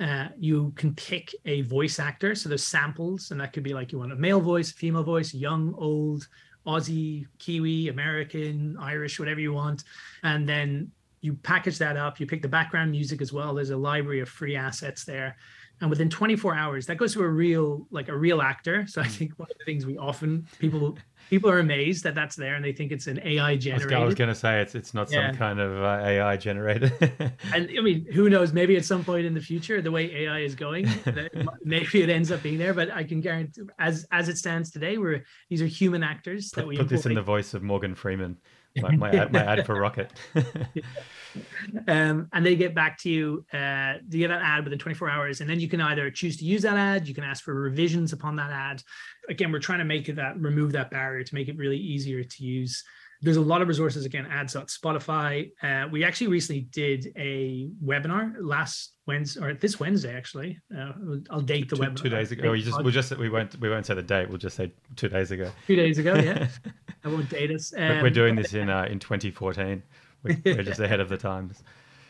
Uh, 0.00 0.28
you 0.38 0.72
can 0.76 0.94
pick 0.94 1.34
a 1.44 1.62
voice 1.62 1.98
actor. 1.98 2.34
So 2.34 2.48
there's 2.48 2.64
samples, 2.64 3.30
and 3.30 3.40
that 3.40 3.52
could 3.52 3.64
be 3.64 3.74
like 3.74 3.92
you 3.92 3.98
want 3.98 4.12
a 4.12 4.16
male 4.16 4.40
voice, 4.40 4.70
female 4.70 5.02
voice, 5.02 5.34
young, 5.34 5.74
old, 5.76 6.28
Aussie, 6.66 7.26
Kiwi, 7.38 7.88
American, 7.88 8.76
Irish, 8.78 9.18
whatever 9.18 9.40
you 9.40 9.52
want. 9.52 9.84
And 10.22 10.48
then 10.48 10.92
you 11.20 11.34
package 11.34 11.78
that 11.78 11.96
up. 11.96 12.20
You 12.20 12.26
pick 12.26 12.42
the 12.42 12.48
background 12.48 12.90
music 12.90 13.20
as 13.20 13.32
well. 13.32 13.54
There's 13.54 13.70
a 13.70 13.76
library 13.76 14.20
of 14.20 14.28
free 14.28 14.54
assets 14.54 15.04
there. 15.04 15.36
And 15.80 15.90
within 15.90 16.10
24 16.10 16.54
hours, 16.54 16.86
that 16.86 16.96
goes 16.96 17.12
to 17.14 17.22
a 17.22 17.28
real, 17.28 17.86
like 17.90 18.08
a 18.08 18.16
real 18.16 18.42
actor. 18.42 18.86
So 18.86 19.00
I 19.00 19.04
hmm. 19.04 19.10
think 19.10 19.38
one 19.38 19.48
of 19.50 19.58
the 19.58 19.64
things 19.64 19.86
we 19.86 19.96
often 19.96 20.46
people 20.58 20.98
people 21.30 21.50
are 21.50 21.58
amazed 21.58 22.04
that 22.04 22.14
that's 22.14 22.36
there 22.36 22.54
and 22.54 22.64
they 22.64 22.72
think 22.72 22.90
it's 22.92 23.06
an 23.06 23.20
AI 23.24 23.56
generated. 23.56 23.92
I 23.92 24.04
was, 24.04 24.14
going 24.14 24.28
to 24.28 24.34
say 24.34 24.60
it's 24.60 24.74
it's 24.74 24.94
not 24.94 25.10
yeah. 25.10 25.28
some 25.28 25.36
kind 25.36 25.60
of 25.60 25.82
uh, 25.82 26.04
AI 26.04 26.36
generated. 26.36 26.92
and 27.54 27.70
I 27.76 27.80
mean, 27.80 28.06
who 28.12 28.28
knows? 28.28 28.52
Maybe 28.52 28.76
at 28.76 28.84
some 28.84 29.04
point 29.04 29.26
in 29.26 29.34
the 29.34 29.40
future, 29.40 29.82
the 29.82 29.90
way 29.90 30.24
AI 30.24 30.40
is 30.40 30.54
going, 30.54 30.88
maybe 31.64 32.02
it 32.02 32.08
ends 32.08 32.32
up 32.32 32.42
being 32.42 32.58
there. 32.58 32.74
But 32.74 32.90
I 32.90 33.04
can 33.04 33.20
guarantee, 33.20 33.62
as 33.78 34.06
as 34.10 34.28
it 34.28 34.38
stands 34.38 34.70
today, 34.70 34.98
we're 34.98 35.24
these 35.50 35.62
are 35.62 35.66
human 35.66 36.02
actors 36.02 36.50
that 36.52 36.66
we 36.66 36.76
put 36.76 36.88
this 36.88 37.06
in 37.06 37.14
the 37.14 37.22
voice 37.22 37.54
of 37.54 37.62
Morgan 37.62 37.94
Freeman. 37.94 38.36
My, 38.76 38.96
my, 38.96 39.10
ad, 39.10 39.32
my 39.32 39.44
ad 39.44 39.66
for 39.66 39.78
Rocket. 39.78 40.10
um, 41.88 42.28
and 42.32 42.46
they 42.46 42.56
get 42.56 42.74
back 42.74 42.98
to 43.00 43.10
you. 43.10 43.44
Uh, 43.52 43.94
you 44.10 44.18
get 44.18 44.30
an 44.30 44.40
ad 44.42 44.64
within 44.64 44.78
24 44.78 45.10
hours, 45.10 45.40
and 45.40 45.48
then 45.48 45.60
you 45.60 45.68
can 45.68 45.80
either 45.80 46.10
choose 46.10 46.36
to 46.38 46.44
use 46.44 46.62
that 46.62 46.76
ad. 46.76 47.08
You 47.08 47.14
can 47.14 47.24
ask 47.24 47.44
for 47.44 47.54
revisions 47.54 48.12
upon 48.12 48.36
that 48.36 48.50
ad. 48.50 48.82
Again, 49.28 49.52
we're 49.52 49.58
trying 49.58 49.80
to 49.80 49.84
make 49.84 50.08
it 50.08 50.16
that 50.16 50.38
remove 50.40 50.72
that 50.72 50.90
barrier 50.90 51.24
to 51.24 51.34
make 51.34 51.48
it 51.48 51.56
really 51.56 51.78
easier 51.78 52.24
to 52.24 52.44
use. 52.44 52.82
There's 53.20 53.36
a 53.36 53.42
lot 53.42 53.62
of 53.62 53.68
resources 53.68 54.04
again, 54.04 54.26
ads.spotify. 54.26 55.50
Uh, 55.60 55.88
we 55.90 56.04
actually 56.04 56.28
recently 56.28 56.62
did 56.70 57.12
a 57.16 57.68
webinar 57.84 58.34
last 58.40 58.92
Wednesday 59.08 59.40
or 59.40 59.54
this 59.54 59.80
Wednesday 59.80 60.16
actually. 60.16 60.60
Uh, 60.76 60.92
I'll 61.28 61.40
date 61.40 61.68
the 61.68 61.74
two, 61.74 61.82
webinar. 61.82 61.96
Two 61.96 62.08
days 62.10 62.30
ago. 62.30 62.52
We 62.52 62.62
just 62.62 62.84
we 62.84 62.92
just 62.92 63.16
we 63.18 63.28
won't 63.28 63.58
we 63.58 63.68
won't 63.68 63.86
say 63.86 63.94
the 63.94 64.02
date. 64.02 64.28
We'll 64.28 64.38
just 64.38 64.56
say 64.56 64.72
two 64.94 65.08
days 65.08 65.32
ago. 65.32 65.50
Two 65.66 65.74
days 65.74 65.98
ago, 65.98 66.14
yeah. 66.14 66.46
I 67.04 67.08
won't 67.08 67.28
date 67.28 67.50
us. 67.50 67.72
Um, 67.76 68.02
we're 68.02 68.10
doing 68.10 68.34
this 68.34 68.54
in 68.54 68.68
uh, 68.68 68.86
in 68.90 68.98
2014. 68.98 69.82
We're, 70.24 70.62
just 70.64 70.80
ahead 70.80 70.98
of 70.98 71.08
the 71.08 71.16
times. 71.16 71.62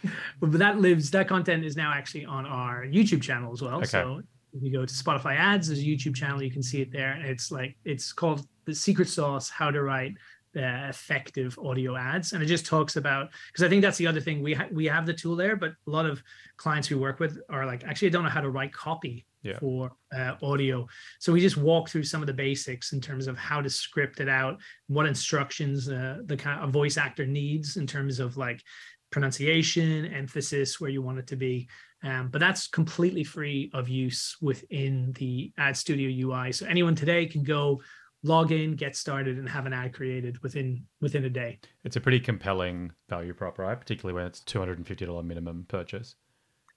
But 0.40 0.53
that 0.53 0.79
lives. 0.79 1.11
That 1.11 1.29
content 1.29 1.64
is 1.64 1.77
now 1.77 1.92
actually 1.92 2.24
on 2.24 2.46
our 2.46 2.87
YouTube 2.87 3.20
channel 3.20 3.53
as 3.53 3.61
well. 3.61 3.79
Okay. 3.79 3.87
So 3.87 4.22
if 4.53 4.62
you 4.62 4.72
go 4.72 4.87
to 4.87 4.94
Spotify 4.94 5.37
ads, 5.37 5.66
there's 5.66 5.81
a 5.81 5.85
YouTube 5.85 6.14
channel. 6.14 6.40
You 6.40 6.53
can 6.53 6.62
see 6.62 6.81
it 6.81 6.92
there. 6.92 7.20
It's 7.20 7.51
like 7.51 7.77
it's 7.85 8.12
called 8.12 8.46
the 8.64 8.74
secret 8.74 9.09
sauce: 9.09 9.51
how 9.51 9.72
to 9.72 9.83
write 9.83 10.14
uh, 10.57 10.88
effective 10.88 11.59
audio 11.59 11.94
ads 11.94 12.33
and 12.33 12.42
it 12.42 12.46
just 12.46 12.64
talks 12.64 12.96
about 12.96 13.29
because 13.53 13.64
i 13.64 13.68
think 13.68 13.83
that's 13.83 13.98
the 13.98 14.07
other 14.07 14.20
thing 14.20 14.42
we 14.42 14.55
ha- 14.55 14.66
we 14.72 14.87
have 14.87 15.05
the 15.05 15.12
tool 15.12 15.37
there 15.37 15.55
but 15.57 15.70
a 15.87 15.90
lot 15.90 16.07
of 16.07 16.22
clients 16.57 16.88
we 16.88 16.96
work 16.96 17.20
with 17.20 17.38
are 17.51 17.66
like 17.66 17.85
actually 17.85 18.09
i 18.09 18.11
don't 18.11 18.24
know 18.24 18.31
how 18.31 18.40
to 18.40 18.48
write 18.48 18.72
copy 18.72 19.27
yeah. 19.42 19.59
for 19.59 19.90
uh, 20.16 20.35
audio 20.42 20.87
so 21.20 21.33
we 21.33 21.40
just 21.40 21.57
walk 21.57 21.88
through 21.88 22.03
some 22.03 22.20
of 22.20 22.27
the 22.27 22.33
basics 22.33 22.92
in 22.92 23.01
terms 23.01 23.27
of 23.27 23.37
how 23.37 23.61
to 23.61 23.70
script 23.70 24.20
it 24.20 24.29
out 24.29 24.59
what 24.87 25.07
instructions 25.07 25.88
uh, 25.88 26.18
the 26.27 26.37
kind 26.37 26.62
of 26.62 26.70
voice 26.70 26.96
actor 26.96 27.27
needs 27.27 27.77
in 27.77 27.87
terms 27.87 28.20
of 28.20 28.37
like 28.37 28.62
pronunciation 29.11 30.07
emphasis 30.07 30.81
where 30.81 30.90
you 30.90 31.03
want 31.03 31.18
it 31.18 31.27
to 31.27 31.37
be 31.37 31.68
um, 32.05 32.29
but 32.29 32.38
that's 32.38 32.68
completely 32.68 33.24
free 33.24 33.70
of 33.74 33.88
use 33.88 34.37
within 34.40 35.12
the 35.18 35.53
ad 35.59 35.77
studio 35.77 36.29
ui 36.29 36.53
so 36.53 36.66
anyone 36.66 36.94
today 36.94 37.27
can 37.27 37.42
go 37.42 37.81
log 38.22 38.53
in, 38.53 38.74
get 38.74 38.96
started, 38.96 39.38
and 39.38 39.48
have 39.48 39.66
an 39.66 39.72
ad 39.72 39.92
created 39.92 40.42
within 40.42 40.85
within 41.01 41.24
a 41.24 41.31
day. 41.31 41.59
It's 41.85 41.96
a 41.96 42.01
pretty 42.01 42.20
compelling 42.20 42.92
value 43.09 43.35
prop, 43.35 43.59
right? 43.59 43.79
Particularly 43.79 44.14
when 44.14 44.27
it's 44.27 44.40
two 44.40 44.59
hundred 44.59 44.79
and 44.79 44.87
fifty 44.87 45.07
dollar 45.07 45.22
minimum 45.22 45.66
purchase. 45.68 46.16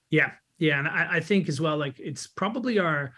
Yeah, 0.10 0.32
yeah, 0.62 0.78
and 0.78 0.88
I, 0.88 1.08
I 1.13 1.19
think 1.19 1.50
as 1.50 1.60
well, 1.60 1.76
like 1.76 2.00
it's 2.00 2.28
probably 2.28 2.78
our 2.78 3.13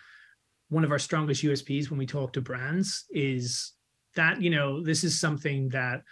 one 0.69 0.85
of 0.85 0.91
our 0.91 0.97
strongest 0.97 1.43
USPs 1.43 1.89
when 1.89 1.99
we 1.99 2.05
talk 2.05 2.31
to 2.33 2.41
brands 2.41 3.03
is 3.11 3.73
that 4.15 4.41
you 4.41 4.49
know 4.49 4.81
this 4.81 5.03
is 5.03 5.19
something 5.19 5.67
that 5.69 6.03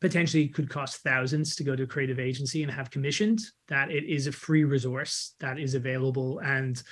potentially 0.00 0.48
could 0.48 0.68
cost 0.68 1.02
thousands 1.04 1.54
to 1.54 1.62
go 1.62 1.76
to 1.76 1.84
a 1.84 1.86
creative 1.86 2.18
agency 2.18 2.64
and 2.64 2.72
have 2.72 2.90
commissioned 2.90 3.38
that 3.68 3.92
it 3.92 4.02
is 4.04 4.26
a 4.26 4.32
free 4.32 4.64
resource 4.64 5.36
that 5.38 5.60
is 5.60 5.74
available 5.74 6.40
and 6.40 6.82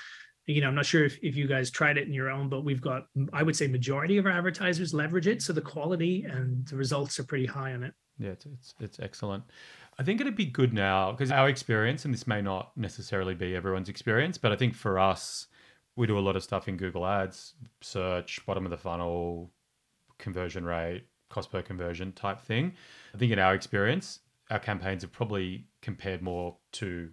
you 0.46 0.62
know, 0.62 0.68
I'm 0.68 0.74
not 0.74 0.86
sure 0.86 1.04
if, 1.04 1.18
if 1.22 1.36
you 1.36 1.46
guys 1.46 1.70
tried 1.70 1.98
it 1.98 2.06
in 2.08 2.14
your 2.14 2.30
own, 2.30 2.48
but 2.48 2.64
we've 2.64 2.80
got, 2.80 3.04
I 3.34 3.42
would 3.42 3.54
say, 3.54 3.66
majority 3.66 4.16
of 4.16 4.24
our 4.24 4.32
advertisers 4.32 4.94
leverage 4.94 5.26
it. 5.26 5.42
So 5.42 5.52
the 5.52 5.60
quality 5.60 6.24
and 6.24 6.66
the 6.68 6.76
results 6.76 7.18
are 7.18 7.24
pretty 7.24 7.44
high 7.44 7.74
on 7.74 7.82
it. 7.84 7.92
Yeah, 8.18 8.30
it's, 8.30 8.46
it's, 8.46 8.74
it's 8.80 8.98
excellent. 8.98 9.44
I 9.98 10.04
think 10.04 10.20
it'd 10.20 10.36
be 10.36 10.46
good 10.46 10.72
now 10.72 11.10
because 11.10 11.32
our 11.32 11.48
experience, 11.48 12.04
and 12.04 12.14
this 12.14 12.26
may 12.26 12.40
not 12.40 12.76
necessarily 12.76 13.34
be 13.34 13.56
everyone's 13.56 13.88
experience, 13.88 14.38
but 14.38 14.52
I 14.52 14.56
think 14.56 14.74
for 14.74 14.98
us, 14.98 15.48
we 15.96 16.06
do 16.06 16.18
a 16.18 16.20
lot 16.20 16.36
of 16.36 16.44
stuff 16.44 16.68
in 16.68 16.76
Google 16.76 17.04
Ads, 17.04 17.54
search, 17.80 18.44
bottom 18.46 18.64
of 18.64 18.70
the 18.70 18.76
funnel, 18.76 19.50
conversion 20.18 20.64
rate, 20.64 21.04
cost 21.28 21.50
per 21.50 21.62
conversion 21.62 22.12
type 22.12 22.40
thing. 22.40 22.72
I 23.12 23.18
think 23.18 23.32
in 23.32 23.40
our 23.40 23.54
experience, 23.54 24.20
our 24.50 24.60
campaigns 24.60 25.02
have 25.02 25.12
probably 25.12 25.66
compared 25.82 26.22
more 26.22 26.56
to 26.72 27.10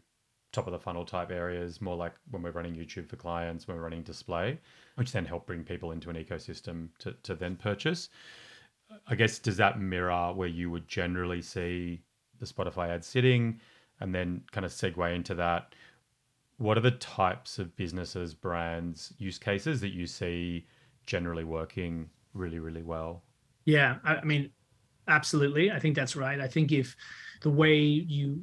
top 0.53 0.67
of 0.67 0.71
the 0.71 0.79
funnel 0.79 1.05
type 1.05 1.31
areas, 1.31 1.81
more 1.81 1.95
like 1.95 2.13
when 2.29 2.43
we're 2.43 2.51
running 2.51 2.75
YouTube 2.75 3.09
for 3.09 3.15
clients, 3.15 3.67
when 3.67 3.75
we're 3.75 3.83
running 3.83 4.03
display, 4.03 4.59
which 4.93 5.11
then 5.11 5.25
help 5.25 5.47
bring 5.47 5.63
people 5.63 5.91
into 5.91 6.11
an 6.11 6.15
ecosystem 6.15 6.89
to, 6.99 7.13
to 7.23 7.33
then 7.33 7.55
purchase. 7.55 8.09
I 9.07 9.15
guess, 9.15 9.39
does 9.39 9.57
that 9.57 9.81
mirror 9.81 10.31
where 10.33 10.47
you 10.47 10.69
would 10.69 10.87
generally 10.87 11.41
see 11.41 12.03
the 12.39 12.45
Spotify 12.45 12.89
ad 12.89 13.03
sitting? 13.03 13.59
And 14.01 14.13
then 14.13 14.41
kind 14.51 14.65
of 14.65 14.71
segue 14.71 15.15
into 15.15 15.35
that. 15.35 15.73
What 16.57 16.77
are 16.77 16.81
the 16.81 16.91
types 16.91 17.59
of 17.59 17.75
businesses, 17.75 18.33
brands, 18.33 19.13
use 19.17 19.37
cases 19.37 19.79
that 19.81 19.93
you 19.93 20.05
see 20.05 20.65
generally 21.05 21.45
working 21.45 22.09
really, 22.33 22.59
really 22.59 22.83
well? 22.83 23.23
Yeah, 23.65 23.95
I 24.03 24.23
mean, 24.23 24.51
absolutely. 25.07 25.71
I 25.71 25.79
think 25.79 25.95
that's 25.95 26.15
right. 26.15 26.39
I 26.39 26.47
think 26.47 26.71
if 26.71 26.95
the 27.41 27.49
way 27.49 27.77
you 27.77 28.41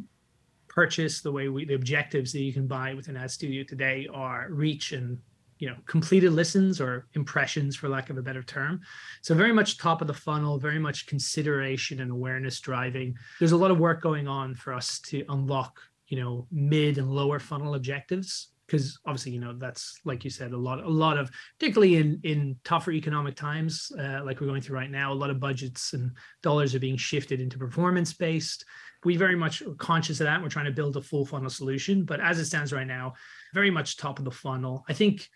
purchase, 0.68 1.20
the 1.20 1.32
way 1.32 1.48
we 1.48 1.64
the 1.64 1.74
objectives 1.74 2.32
that 2.32 2.40
you 2.40 2.52
can 2.52 2.66
buy 2.66 2.94
within 2.94 3.16
Ad 3.16 3.30
Studio 3.30 3.62
today 3.62 4.08
are 4.12 4.46
reach 4.50 4.92
and 4.92 5.18
you 5.62 5.68
know 5.68 5.76
completed 5.86 6.32
listens 6.32 6.80
or 6.80 7.06
impressions 7.14 7.76
for 7.76 7.88
lack 7.88 8.10
of 8.10 8.18
a 8.18 8.22
better 8.22 8.42
term. 8.42 8.80
So 9.20 9.32
very 9.32 9.52
much 9.52 9.78
top 9.78 10.00
of 10.00 10.08
the 10.08 10.12
funnel 10.12 10.58
very 10.58 10.80
much 10.80 11.06
consideration 11.06 12.00
and 12.00 12.10
awareness 12.10 12.58
driving. 12.58 13.14
There's 13.38 13.52
a 13.52 13.56
lot 13.56 13.70
of 13.70 13.78
work 13.78 14.02
going 14.02 14.26
on 14.26 14.56
for 14.56 14.74
us 14.74 14.98
to 15.10 15.24
unlock 15.28 15.80
you 16.08 16.20
know 16.20 16.48
mid 16.50 16.98
and 16.98 17.08
lower 17.08 17.38
funnel 17.38 17.76
objectives 17.76 18.48
because 18.66 18.98
obviously 19.06 19.30
you 19.30 19.38
know 19.38 19.56
that's 19.56 20.00
like 20.04 20.24
you 20.24 20.30
said 20.30 20.50
a 20.50 20.56
lot 20.56 20.82
a 20.82 20.88
lot 20.88 21.16
of 21.16 21.30
particularly 21.60 21.94
in 21.94 22.20
in 22.24 22.56
tougher 22.64 22.90
economic 22.90 23.36
times 23.36 23.92
uh, 24.00 24.20
like 24.24 24.40
we're 24.40 24.48
going 24.48 24.60
through 24.60 24.76
right 24.76 24.90
now 24.90 25.12
a 25.12 25.14
lot 25.22 25.30
of 25.30 25.38
budgets 25.38 25.92
and 25.92 26.10
dollars 26.42 26.74
are 26.74 26.80
being 26.80 26.96
shifted 26.96 27.40
into 27.40 27.56
performance 27.56 28.12
based 28.12 28.64
we 29.04 29.16
very 29.16 29.36
much 29.36 29.62
are 29.62 29.74
conscious 29.74 30.18
of 30.20 30.26
that 30.26 30.42
we're 30.42 30.48
trying 30.48 30.64
to 30.64 30.72
build 30.72 30.96
a 30.96 31.00
full 31.00 31.24
funnel 31.24 31.50
solution 31.50 32.04
but 32.04 32.20
as 32.20 32.40
it 32.40 32.46
stands 32.46 32.72
right 32.72 32.88
now 32.88 33.14
very 33.52 33.70
much 33.70 33.96
top 33.96 34.18
of 34.18 34.24
the 34.24 34.30
funnel. 34.30 34.84
I 34.88 34.92
think 34.92 35.28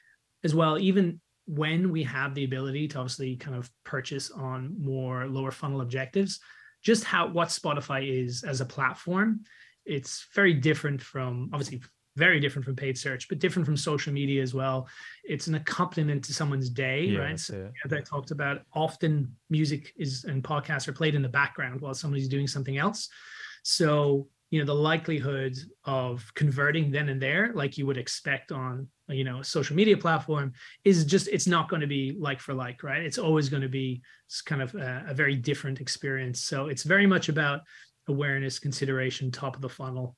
as 0.46 0.54
well, 0.54 0.78
even 0.78 1.20
when 1.46 1.90
we 1.90 2.02
have 2.04 2.34
the 2.34 2.44
ability 2.44 2.86
to 2.88 2.98
obviously 2.98 3.36
kind 3.36 3.56
of 3.56 3.68
purchase 3.84 4.30
on 4.30 4.74
more 4.78 5.26
lower 5.26 5.50
funnel 5.50 5.80
objectives, 5.80 6.40
just 6.82 7.02
how 7.04 7.26
what 7.26 7.48
Spotify 7.48 8.24
is 8.24 8.44
as 8.44 8.60
a 8.60 8.64
platform, 8.64 9.40
it's 9.84 10.26
very 10.34 10.54
different 10.54 11.02
from 11.02 11.50
obviously 11.52 11.82
very 12.16 12.40
different 12.40 12.64
from 12.64 12.76
paid 12.76 12.96
search, 12.96 13.28
but 13.28 13.40
different 13.40 13.66
from 13.66 13.76
social 13.76 14.12
media 14.12 14.40
as 14.40 14.54
well. 14.54 14.88
It's 15.24 15.48
an 15.48 15.56
accompaniment 15.56 16.24
to 16.24 16.32
someone's 16.32 16.70
day, 16.70 17.02
yeah, 17.02 17.18
right? 17.18 17.40
So, 17.40 17.70
as 17.84 17.92
I 17.92 18.00
talked 18.00 18.30
about, 18.30 18.62
often 18.72 19.36
music 19.50 19.92
is 19.96 20.24
and 20.24 20.42
podcasts 20.42 20.88
are 20.88 20.92
played 20.92 21.14
in 21.14 21.22
the 21.22 21.28
background 21.28 21.80
while 21.80 21.92
somebody's 21.92 22.28
doing 22.28 22.46
something 22.46 22.78
else. 22.78 23.08
So 23.68 24.28
you 24.50 24.60
know 24.60 24.66
the 24.66 24.74
likelihood 24.74 25.56
of 25.84 26.24
converting 26.34 26.90
then 26.90 27.08
and 27.08 27.20
there 27.20 27.50
like 27.54 27.76
you 27.76 27.86
would 27.86 27.98
expect 27.98 28.52
on 28.52 28.88
you 29.08 29.24
know 29.24 29.40
a 29.40 29.44
social 29.44 29.74
media 29.76 29.96
platform 29.96 30.52
is 30.84 31.04
just 31.04 31.28
it's 31.28 31.46
not 31.46 31.68
going 31.68 31.80
to 31.80 31.86
be 31.86 32.16
like 32.18 32.40
for 32.40 32.54
like 32.54 32.82
right? 32.82 33.02
It's 33.02 33.18
always 33.18 33.48
going 33.48 33.62
to 33.62 33.68
be 33.68 34.02
kind 34.44 34.62
of 34.62 34.74
a, 34.74 35.06
a, 35.08 35.14
very 35.14 35.36
different 35.36 35.80
experience. 35.80 36.42
So 36.42 36.66
it's 36.66 36.82
very 36.82 37.06
much 37.06 37.28
about 37.28 37.60
awareness 38.08 38.58
consideration 38.58 39.30
top 39.30 39.56
of 39.56 39.62
the 39.62 39.68
funnel. 39.68 40.16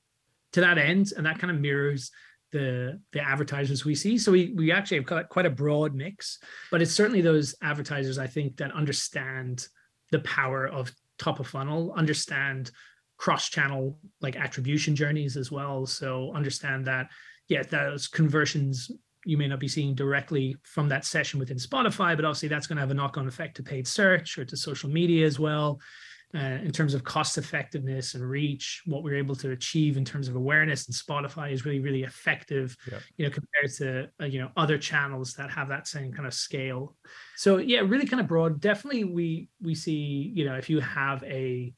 To 0.53 0.63
that 0.63 0.79
end 0.79 1.13
and 1.17 1.27
that 1.27 1.39
kind 1.39 1.51
of 1.51 1.61
mirrors 1.61 2.11
the 2.53 3.01
the 3.13 3.21
advertisers 3.21 3.85
we 3.85 3.95
see. 3.95 4.17
So 4.17 4.33
we 4.33 4.55
we 4.57 4.73
actually 4.73 5.03
have 5.03 5.29
quite 5.29 5.47
a 5.47 5.51
broad 5.51 5.95
mix 5.95 6.39
but 6.71 6.81
it's 6.83 6.95
certainly 6.95 7.21
those 7.21 7.55
advertisers 7.63 8.19
i 8.19 8.27
think 8.27 8.57
that 8.57 8.73
understand 8.73 9.69
the 10.11 10.21
power 10.21 10.67
of 10.67 10.91
top 11.19 11.41
of 11.41 11.47
funnel 11.47 11.93
understand 11.97 12.71
cross 13.19 13.51
channel 13.51 13.99
like 14.21 14.37
attribution 14.37 14.97
journeys 14.97 15.37
as 15.37 15.53
well. 15.53 15.85
So 15.87 16.33
understand 16.35 16.87
that 16.87 17.09
yeah 17.49 17.63
those 17.63 18.07
conversions 18.07 18.91
you 19.25 19.37
may 19.37 19.49
not 19.49 19.59
be 19.59 19.69
seeing 19.69 19.95
directly 19.95 20.57
from 20.63 20.89
that 20.89 21.05
session 21.05 21.41
within 21.41 21.57
spotify 21.57 22.15
but 22.15 22.25
obviously 22.25 22.49
that's 22.49 22.67
going 22.67 22.77
to 22.77 22.81
have 22.81 22.91
a 22.91 22.95
knock-on 22.95 23.27
effect 23.27 23.57
to 23.57 23.63
paid 23.63 23.87
search 23.87 24.39
or 24.39 24.45
to 24.45 24.57
social 24.57 24.89
media 24.89 25.27
as 25.27 25.39
well 25.39 25.81
uh, 26.35 26.59
in 26.63 26.71
terms 26.71 26.93
of 26.93 27.05
cost 27.05 27.39
effectiveness 27.39 28.15
and 28.15 28.23
reach 28.29 28.83
what 28.85 29.03
we're 29.03 29.17
able 29.17 29.35
to 29.35 29.53
achieve 29.53 29.97
in 29.97 30.05
terms 30.05 30.29
of 30.29 30.37
awareness 30.37 30.87
and 30.87 30.95
spotify 30.95 31.51
is 31.51 31.65
really 31.65 31.81
really 31.81 32.03
effective 32.03 32.77
yeah. 32.91 32.99
you 33.17 33.25
know 33.25 33.31
compared 33.31 33.73
to 33.75 34.09
uh, 34.23 34.27
you 34.27 34.39
know 34.39 34.51
other 34.57 34.77
channels 34.77 35.33
that 35.35 35.51
have 35.51 35.69
that 35.69 35.89
same 35.89 36.13
kind 36.13 36.27
of 36.27 36.35
scale. 36.35 36.95
So 37.37 37.57
yeah 37.57 37.81
really 37.81 38.07
kind 38.07 38.21
of 38.21 38.29
broad. 38.29 38.61
Definitely 38.61 39.05
we 39.05 39.49
we 39.63 39.75
see 39.75 40.31
you 40.35 40.45
know 40.45 40.57
if 40.57 40.69
you 40.69 40.81
have 40.81 41.25
a 41.25 41.73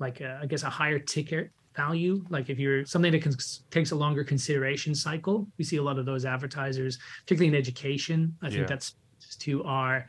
like 0.00 0.20
a, 0.20 0.40
I 0.42 0.46
guess 0.46 0.62
a 0.64 0.70
higher 0.70 0.98
ticket 0.98 1.50
value 1.76 2.24
like 2.30 2.50
if 2.50 2.58
you're 2.58 2.84
something 2.84 3.12
that 3.12 3.22
can, 3.22 3.32
takes 3.70 3.92
a 3.92 3.94
longer 3.94 4.24
consideration 4.24 4.94
cycle 4.94 5.46
we 5.56 5.64
see 5.64 5.76
a 5.76 5.82
lot 5.82 5.98
of 5.98 6.04
those 6.04 6.24
advertisers 6.24 6.98
particularly 7.22 7.48
in 7.48 7.54
education 7.54 8.34
i 8.42 8.48
think 8.48 8.62
yeah. 8.62 8.66
that's 8.66 8.96
to 9.38 9.62
our 9.64 10.06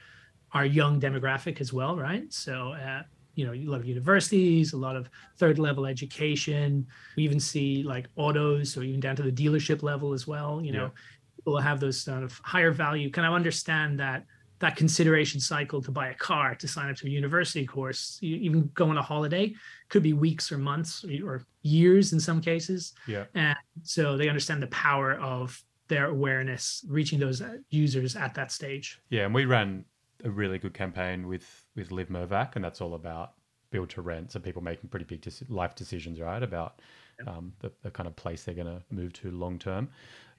our 0.53 0.65
young 0.65 0.99
demographic 0.99 1.61
as 1.61 1.71
well 1.71 1.95
right 1.95 2.33
so 2.33 2.73
uh, 2.73 3.03
you 3.35 3.45
know 3.45 3.53
a 3.53 3.63
lot 3.69 3.79
of 3.79 3.85
universities 3.85 4.73
a 4.73 4.77
lot 4.77 4.95
of 4.95 5.07
third 5.37 5.59
level 5.59 5.85
education 5.85 6.85
we 7.15 7.23
even 7.23 7.39
see 7.39 7.83
like 7.83 8.07
autos 8.15 8.75
or 8.75 8.81
even 8.83 8.99
down 8.99 9.15
to 9.15 9.23
the 9.23 9.31
dealership 9.31 9.83
level 9.83 10.13
as 10.13 10.25
well 10.25 10.61
you 10.63 10.71
know 10.71 10.85
yeah. 10.85 11.35
people 11.35 11.57
have 11.59 11.79
those 11.79 12.01
sort 12.01 12.23
of 12.23 12.39
higher 12.43 12.71
value 12.71 13.09
kind 13.11 13.27
of 13.27 13.33
understand 13.33 13.99
that 13.99 14.25
that 14.61 14.75
consideration 14.75 15.39
cycle 15.39 15.81
to 15.81 15.91
buy 15.91 16.09
a 16.09 16.13
car, 16.13 16.55
to 16.55 16.67
sign 16.67 16.89
up 16.89 16.95
to 16.95 17.07
a 17.07 17.09
university 17.09 17.65
course, 17.65 18.17
even 18.21 18.69
go 18.73 18.89
on 18.89 18.97
a 18.97 19.01
holiday, 19.01 19.53
could 19.89 20.03
be 20.03 20.13
weeks 20.13 20.51
or 20.51 20.57
months 20.57 21.03
or 21.23 21.43
years 21.63 22.13
in 22.13 22.19
some 22.19 22.39
cases. 22.39 22.93
Yeah. 23.07 23.25
And 23.33 23.57
so 23.83 24.15
they 24.17 24.29
understand 24.29 24.61
the 24.63 24.67
power 24.67 25.15
of 25.15 25.61
their 25.87 26.05
awareness 26.05 26.85
reaching 26.87 27.19
those 27.19 27.41
users 27.69 28.15
at 28.15 28.33
that 28.35 28.51
stage. 28.51 29.01
Yeah, 29.09 29.25
and 29.25 29.33
we 29.33 29.45
ran 29.45 29.83
a 30.23 30.29
really 30.29 30.57
good 30.57 30.73
campaign 30.73 31.27
with 31.27 31.65
with 31.75 31.91
Liv 31.91 32.07
Mirvac, 32.07 32.55
and 32.55 32.63
that's 32.63 32.79
all 32.79 32.93
about 32.93 33.33
build 33.71 33.89
to 33.89 34.01
rent. 34.01 34.31
So 34.31 34.39
people 34.39 34.61
making 34.61 34.89
pretty 34.89 35.05
big 35.05 35.25
life 35.49 35.75
decisions, 35.75 36.19
right, 36.21 36.43
about 36.43 36.81
um, 37.27 37.53
the, 37.59 37.71
the 37.81 37.91
kind 37.91 38.07
of 38.07 38.15
place 38.15 38.43
they're 38.43 38.55
going 38.55 38.67
to 38.67 38.81
move 38.89 39.13
to 39.13 39.31
long 39.31 39.57
term. 39.57 39.89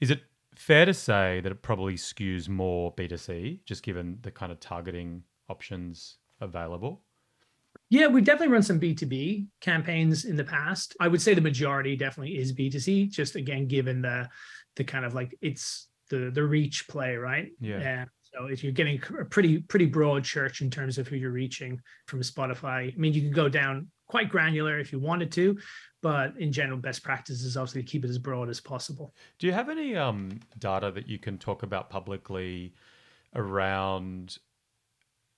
Is 0.00 0.10
it 0.10 0.22
fair 0.54 0.84
to 0.84 0.94
say 0.94 1.40
that 1.40 1.52
it 1.52 1.62
probably 1.62 1.94
skews 1.94 2.48
more 2.48 2.94
B2C, 2.94 3.64
just 3.64 3.82
given 3.82 4.18
the 4.22 4.30
kind 4.30 4.52
of 4.52 4.60
targeting 4.60 5.22
options 5.48 6.18
available? 6.40 7.02
Yeah, 7.90 8.06
we've 8.06 8.24
definitely 8.24 8.52
run 8.52 8.62
some 8.62 8.80
B2B 8.80 9.46
campaigns 9.60 10.24
in 10.24 10.36
the 10.36 10.44
past. 10.44 10.96
I 11.00 11.08
would 11.08 11.20
say 11.20 11.34
the 11.34 11.40
majority 11.40 11.96
definitely 11.96 12.38
is 12.38 12.52
B2C, 12.52 13.10
just 13.10 13.36
again, 13.36 13.66
given 13.66 14.02
the 14.02 14.28
the 14.76 14.84
kind 14.84 15.04
of 15.04 15.14
like 15.14 15.36
it's 15.42 15.88
the 16.08 16.30
the 16.30 16.42
reach 16.42 16.88
play, 16.88 17.16
right? 17.16 17.50
Yeah. 17.60 18.06
so 18.22 18.46
if 18.46 18.62
you're 18.62 18.72
getting 18.72 19.00
a 19.20 19.24
pretty 19.24 19.58
pretty 19.58 19.86
broad 19.86 20.24
church 20.24 20.62
in 20.62 20.70
terms 20.70 20.98
of 20.98 21.06
who 21.06 21.16
you're 21.16 21.30
reaching 21.30 21.80
from 22.06 22.20
Spotify, 22.20 22.92
I 22.92 22.96
mean, 22.96 23.12
you 23.12 23.22
can 23.22 23.32
go 23.32 23.48
down 23.48 23.88
quite 24.08 24.28
granular 24.28 24.78
if 24.78 24.92
you 24.92 24.98
wanted 24.98 25.32
to, 25.32 25.58
but 26.02 26.36
in 26.36 26.52
general, 26.52 26.78
best 26.78 27.02
practice 27.02 27.42
is 27.42 27.56
obviously 27.56 27.82
to 27.82 27.88
keep 27.88 28.04
it 28.04 28.10
as 28.10 28.18
broad 28.18 28.50
as 28.50 28.60
possible. 28.60 29.14
Do 29.38 29.46
you 29.46 29.52
have 29.52 29.70
any 29.70 29.96
um, 29.96 30.40
data 30.58 30.90
that 30.90 31.08
you 31.08 31.18
can 31.18 31.38
talk 31.38 31.62
about 31.62 31.88
publicly 31.88 32.74
around 33.34 34.38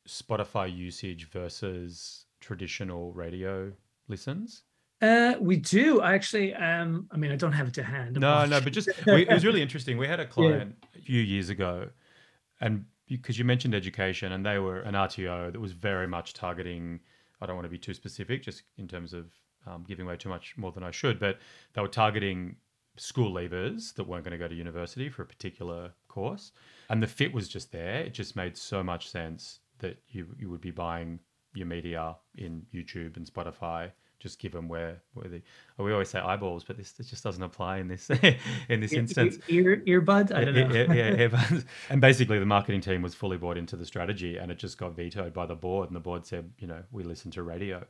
Spotify 0.08 0.74
usage 0.74 1.28
versus 1.30 2.24
traditional 2.40 3.12
radio 3.12 3.72
listens? 4.08 4.62
Uh, 5.02 5.34
we 5.38 5.56
do 5.56 6.00
I 6.00 6.14
actually. 6.14 6.54
Um, 6.54 7.08
I 7.10 7.18
mean, 7.18 7.30
I 7.30 7.36
don't 7.36 7.52
have 7.52 7.68
it 7.68 7.74
to 7.74 7.82
hand. 7.82 8.18
No, 8.18 8.46
no, 8.46 8.60
but 8.60 8.72
just 8.72 8.88
we, 9.06 9.28
it 9.28 9.32
was 9.32 9.44
really 9.44 9.60
interesting. 9.60 9.98
We 9.98 10.06
had 10.06 10.20
a 10.20 10.26
client 10.36 10.76
yeah. 10.80 11.00
a 11.00 11.02
few 11.02 11.20
years 11.20 11.50
ago, 11.50 11.90
and 12.60 12.86
because 13.06 13.38
you 13.38 13.44
mentioned 13.44 13.74
education, 13.74 14.32
and 14.32 14.46
they 14.46 14.58
were 14.58 14.80
an 14.80 14.94
RTO 14.94 15.52
that 15.52 15.60
was 15.60 15.72
very 15.72 16.06
much 16.06 16.32
targeting. 16.32 17.00
I 17.42 17.46
don't 17.46 17.56
want 17.56 17.66
to 17.66 17.70
be 17.70 17.76
too 17.76 17.92
specific, 17.92 18.42
just 18.42 18.62
in 18.78 18.88
terms 18.88 19.12
of 19.12 19.26
um, 19.66 19.84
giving 19.86 20.06
away 20.06 20.16
too 20.16 20.28
much 20.28 20.56
more 20.56 20.72
than 20.72 20.82
I 20.82 20.90
should, 20.90 21.18
but 21.18 21.38
they 21.72 21.80
were 21.80 21.88
targeting 21.88 22.56
school 22.96 23.32
leavers 23.32 23.94
that 23.94 24.04
weren't 24.04 24.24
going 24.24 24.32
to 24.32 24.38
go 24.38 24.48
to 24.48 24.54
university 24.54 25.08
for 25.08 25.22
a 25.22 25.26
particular 25.26 25.92
course. 26.08 26.52
And 26.90 27.02
the 27.02 27.06
fit 27.06 27.32
was 27.32 27.48
just 27.48 27.72
there. 27.72 28.00
It 28.00 28.14
just 28.14 28.36
made 28.36 28.56
so 28.56 28.82
much 28.82 29.08
sense 29.08 29.60
that 29.78 29.98
you, 30.08 30.28
you 30.38 30.48
would 30.48 30.60
be 30.60 30.70
buying 30.70 31.18
your 31.54 31.66
media 31.66 32.16
in 32.36 32.66
YouTube 32.72 33.16
and 33.16 33.26
Spotify 33.26 33.90
just 34.24 34.38
given 34.38 34.68
where 34.68 35.02
where 35.12 35.28
the 35.28 35.42
we 35.76 35.92
always 35.92 36.08
say 36.08 36.18
eyeballs, 36.18 36.64
but 36.64 36.78
this, 36.78 36.92
this 36.92 37.10
just 37.10 37.22
doesn't 37.22 37.42
apply 37.42 37.76
in 37.76 37.88
this 37.88 38.08
in 38.70 38.80
this 38.80 38.94
instance. 38.94 39.38
Ear 39.48 39.82
earbuds, 39.86 40.34
I 40.34 40.44
don't 40.46 40.54
know. 40.54 40.74
yeah, 40.74 40.92
yeah, 40.92 41.10
earbuds. 41.28 41.66
And 41.90 42.00
basically, 42.00 42.38
the 42.38 42.46
marketing 42.46 42.80
team 42.80 43.02
was 43.02 43.14
fully 43.14 43.36
bought 43.36 43.58
into 43.58 43.76
the 43.76 43.84
strategy, 43.84 44.38
and 44.38 44.50
it 44.50 44.58
just 44.58 44.78
got 44.78 44.96
vetoed 44.96 45.34
by 45.34 45.44
the 45.44 45.54
board. 45.54 45.90
And 45.90 45.94
the 45.94 46.00
board 46.00 46.24
said, 46.24 46.50
you 46.58 46.66
know, 46.66 46.82
we 46.90 47.02
listen 47.02 47.30
to 47.32 47.42
radio, 47.42 47.84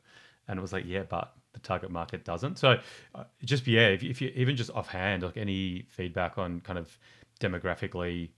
and 0.48 0.59
it 0.59 0.62
was 0.62 0.72
like, 0.72 0.85
yeah, 0.87 1.02
but 1.02 1.33
the 1.52 1.61
target 1.61 1.90
market 1.90 2.24
doesn't. 2.24 2.59
So 2.59 2.78
uh, 3.14 3.24
just 3.44 3.66
yeah, 3.66 3.88
if, 3.88 4.02
if 4.02 4.20
you 4.20 4.33
even 4.35 4.57
just 4.57 4.70
offhand, 4.70 5.22
like 5.22 5.37
any 5.37 5.87
feedback 5.88 6.38
on 6.38 6.61
kind 6.61 6.78
of 6.78 6.98
demographically, 7.40 8.30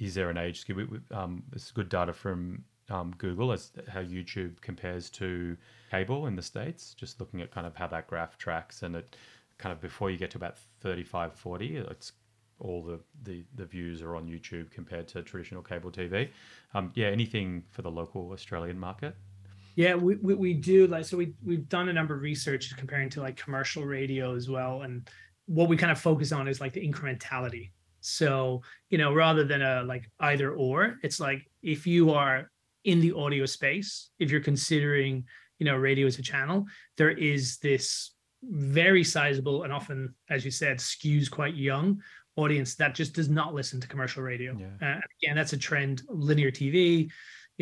is 0.00 0.14
there 0.14 0.30
an 0.30 0.38
age? 0.38 0.60
skew? 0.60 1.00
Um, 1.10 1.42
it's 1.52 1.70
good 1.70 1.88
data 1.88 2.12
from 2.12 2.64
um, 2.90 3.14
Google 3.18 3.52
as 3.52 3.72
how 3.88 4.02
YouTube 4.02 4.60
compares 4.60 5.10
to 5.10 5.56
cable 5.90 6.26
in 6.26 6.36
the 6.36 6.42
states. 6.42 6.94
Just 6.94 7.20
looking 7.20 7.40
at 7.40 7.50
kind 7.50 7.66
of 7.66 7.76
how 7.76 7.86
that 7.88 8.06
graph 8.06 8.38
tracks, 8.38 8.82
and 8.82 8.96
it 8.96 9.16
kind 9.58 9.72
of 9.72 9.80
before 9.80 10.10
you 10.10 10.18
get 10.18 10.30
to 10.32 10.38
about 10.38 10.56
35, 10.80 11.34
40, 11.34 11.76
it's 11.76 12.12
all 12.58 12.82
the, 12.82 13.00
the, 13.22 13.44
the 13.54 13.64
views 13.64 14.02
are 14.02 14.16
on 14.16 14.26
YouTube 14.26 14.70
compared 14.70 15.08
to 15.08 15.22
traditional 15.22 15.62
cable 15.62 15.90
TV. 15.90 16.28
Um, 16.74 16.92
yeah, 16.94 17.08
anything 17.08 17.64
for 17.70 17.82
the 17.82 17.90
local 17.90 18.32
Australian 18.32 18.78
market? 18.78 19.16
Yeah, 19.74 19.94
we, 19.94 20.16
we, 20.16 20.34
we 20.34 20.54
do 20.54 20.86
like 20.86 21.04
so 21.04 21.16
we 21.16 21.34
we've 21.44 21.68
done 21.68 21.88
a 21.88 21.92
number 21.92 22.14
of 22.14 22.22
research 22.22 22.74
comparing 22.76 23.08
to 23.10 23.20
like 23.20 23.36
commercial 23.36 23.84
radio 23.84 24.34
as 24.34 24.48
well, 24.48 24.82
and 24.82 25.08
what 25.46 25.68
we 25.68 25.76
kind 25.76 25.92
of 25.92 26.00
focus 26.00 26.32
on 26.32 26.48
is 26.48 26.60
like 26.60 26.72
the 26.72 26.86
incrementality. 26.86 27.70
So 28.00 28.62
you 28.90 28.98
know, 28.98 29.14
rather 29.14 29.44
than 29.44 29.62
a 29.62 29.82
like 29.84 30.10
either 30.20 30.52
or, 30.52 30.98
it's 31.02 31.20
like 31.20 31.50
if 31.62 31.86
you 31.86 32.12
are 32.12 32.50
in 32.84 33.00
the 33.00 33.12
audio 33.12 33.46
space, 33.46 34.10
if 34.18 34.30
you're 34.30 34.40
considering 34.40 35.24
you 35.58 35.66
know 35.66 35.76
radio 35.76 36.06
as 36.06 36.18
a 36.18 36.22
channel, 36.22 36.66
there 36.96 37.10
is 37.10 37.58
this 37.58 38.12
very 38.42 39.04
sizable 39.04 39.62
and 39.62 39.72
often, 39.72 40.14
as 40.28 40.44
you 40.44 40.50
said, 40.50 40.78
skews 40.78 41.30
quite 41.30 41.54
young 41.54 42.02
audience 42.36 42.74
that 42.76 42.94
just 42.94 43.14
does 43.14 43.28
not 43.28 43.54
listen 43.54 43.80
to 43.80 43.86
commercial 43.86 44.22
radio. 44.22 44.56
Yeah. 44.58 44.96
Uh, 44.96 45.00
again, 45.22 45.36
that's 45.36 45.52
a 45.52 45.58
trend. 45.58 46.02
Linear 46.08 46.50
TV, 46.50 47.10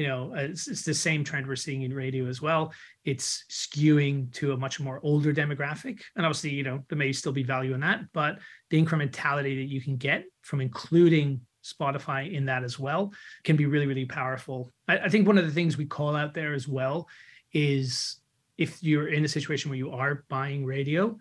you 0.01 0.09
know, 0.09 0.33
uh, 0.35 0.41
it's, 0.41 0.67
it's, 0.67 0.83
the 0.83 0.95
same 0.95 1.23
trend 1.23 1.47
we're 1.47 1.57
seeing 1.57 1.83
in 1.83 1.93
radio 1.93 2.27
as 2.27 2.41
well. 2.41 2.73
It's 3.05 3.45
skewing 3.51 4.33
to 4.35 4.53
a 4.53 4.57
much 4.57 4.81
more 4.81 4.99
older 5.03 5.31
demographic, 5.31 6.01
and 6.17 6.25
obviously, 6.25 6.51
you 6.51 6.63
know, 6.63 6.83
there 6.89 6.97
may 6.97 7.13
still 7.13 7.33
be 7.33 7.43
value 7.43 7.75
in 7.75 7.81
that, 7.81 8.01
but 8.15 8.39
the 8.71 8.83
incrementality 8.83 9.57
that 9.57 9.69
you 9.69 9.83
can 9.83 9.97
get 9.99 10.25
from 10.41 10.63
including 10.63 11.43
Spotify 11.63 12.33
in 12.33 12.47
that 12.47 12.65
as 12.65 12.79
well 12.79 13.13
can 13.45 13.57
be 13.57 13.67
really, 13.67 13.87
really 13.87 14.07
powerful. 14.07 14.73
I, 14.89 15.01
I 15.01 15.09
think 15.11 15.27
one 15.27 15.37
of 15.37 15.45
the 15.45 15.53
things 15.53 15.77
we 15.77 15.85
call 15.85 16.17
out 16.17 16.33
there 16.33 16.55
as 16.55 16.67
well 16.67 17.07
is 17.53 18.21
if 18.57 18.83
you're 18.83 19.09
in 19.09 19.27
a 19.27 19.29
situation 19.29 19.69
where 19.69 19.77
you 19.77 19.91
are 19.91 20.25
buying 20.31 20.65
radio, 20.65 21.19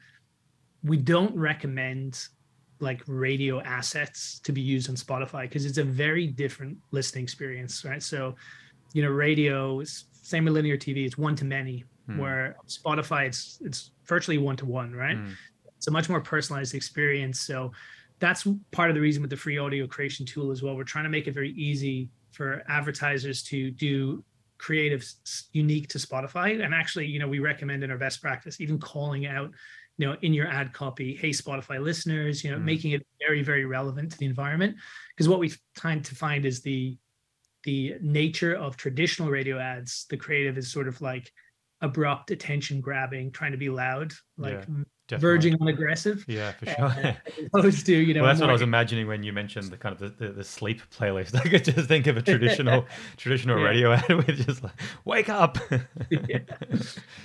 we 0.84 0.96
don't 0.96 1.36
recommend 1.36 2.30
like 2.80 3.02
radio 3.08 3.60
assets 3.60 4.40
to 4.40 4.54
be 4.54 4.62
used 4.62 4.90
on 4.90 4.96
Spotify 4.96 5.42
because 5.42 5.66
it's 5.66 5.78
a 5.78 5.84
very 5.84 6.28
different 6.28 6.78
listening 6.92 7.24
experience, 7.24 7.84
right? 7.84 8.02
So, 8.02 8.36
you 8.94 9.04
know, 9.04 9.10
radio 9.10 9.80
is 9.80 10.06
same 10.12 10.46
with 10.46 10.54
linear 10.54 10.78
TV, 10.78 11.06
it's 11.06 11.18
one 11.18 11.36
to 11.36 11.46
many, 11.46 11.84
hmm. 12.06 12.18
where 12.18 12.58
Spotify 12.68 13.28
it's 13.28 13.60
it's 13.62 13.92
virtually 14.06 14.38
one 14.38 14.56
to 14.58 14.66
one, 14.66 14.94
right? 14.94 15.18
Hmm. 15.18 15.32
It's 15.78 15.88
a 15.88 15.92
much 15.92 16.10
more 16.10 16.22
personalized 16.22 16.76
experience. 16.76 17.40
So 17.40 17.72
that's 18.20 18.46
part 18.72 18.90
of 18.90 18.96
the 18.96 19.02
reason 19.02 19.22
with 19.22 19.32
the 19.32 19.38
free 19.38 19.58
audio 19.58 19.88
creation 19.88 20.26
tool 20.26 20.52
as 20.52 20.62
well. 20.62 20.76
We're 20.76 20.84
trying 20.84 21.06
to 21.06 21.10
make 21.10 21.28
it 21.28 21.34
very 21.34 21.52
easy 21.52 22.10
for 22.32 22.64
advertisers 22.68 23.44
to 23.44 23.72
do 23.72 24.24
creatives 24.60 25.46
unique 25.54 25.88
to 25.88 25.98
Spotify. 25.98 26.64
And 26.64 26.74
actually, 26.74 27.08
you 27.08 27.18
know, 27.18 27.28
we 27.28 27.40
recommend 27.40 27.84
in 27.84 27.92
our 27.92 27.98
best 27.98 28.22
practice, 28.22 28.60
even 28.60 28.78
calling 28.78 29.26
out, 29.26 29.52
you 29.98 30.06
know, 30.06 30.18
in 30.22 30.34
your 30.34 30.48
ad 30.48 30.74
copy, 30.74 31.16
hey, 31.16 31.30
Spotify 31.30 31.82
listeners, 31.82 32.44
you 32.44 32.52
know, 32.52 32.58
mm. 32.58 32.64
making 32.64 32.92
it 32.92 33.06
very, 33.26 33.42
very 33.42 33.66
relevant 33.66 34.12
to 34.12 34.18
the 34.18 34.26
environment. 34.26 34.76
Because 35.16 35.30
what 35.30 35.40
we 35.40 35.54
tend 35.76 36.06
to 36.06 36.16
find 36.16 36.46
is 36.46 36.62
the 36.62 36.98
the 37.64 37.96
nature 38.02 38.54
of 38.56 38.78
traditional 38.78 39.30
radio 39.30 39.60
ads, 39.60 40.06
the 40.10 40.18
creative 40.18 40.58
is 40.58 40.72
sort 40.72 40.88
of 40.88 41.02
like 41.02 41.32
abrupt 41.82 42.32
attention 42.32 42.82
grabbing, 42.82 43.32
trying 43.32 43.52
to 43.52 43.58
be 43.58 43.70
loud, 43.70 44.14
like 44.38 44.66
yeah. 44.68 44.84
Verging 45.18 45.56
on 45.60 45.68
aggressive. 45.68 46.24
Yeah, 46.28 46.52
for 46.52 46.66
sure. 46.68 46.86
Uh, 46.86 47.14
opposed 47.52 47.86
to 47.88 47.96
you 47.96 48.14
know. 48.14 48.22
Well, 48.22 48.30
that's 48.30 48.42
what 48.42 48.50
I 48.50 48.54
was 48.54 48.62
imagining 48.62 49.08
when 49.08 49.24
you 49.24 49.34
mentioned 49.34 49.72
the 49.72 49.78
kind 49.78 49.94
of 49.94 50.00
the, 50.00 50.26
the, 50.28 50.34
the 50.34 50.44
sleep 50.44 50.82
playlist. 50.96 51.36
I 51.46 51.50
could 51.50 51.64
just 51.64 51.88
think 51.88 52.06
of 52.06 52.18
a 52.18 52.22
traditional 52.22 52.86
traditional 53.18 53.58
yeah. 53.58 53.66
radio 53.66 53.94
ad 53.94 54.08
with 54.10 54.46
just 54.46 54.64
like 54.64 54.74
wake 55.06 55.30
up. 55.30 55.58
yeah. 56.12 56.40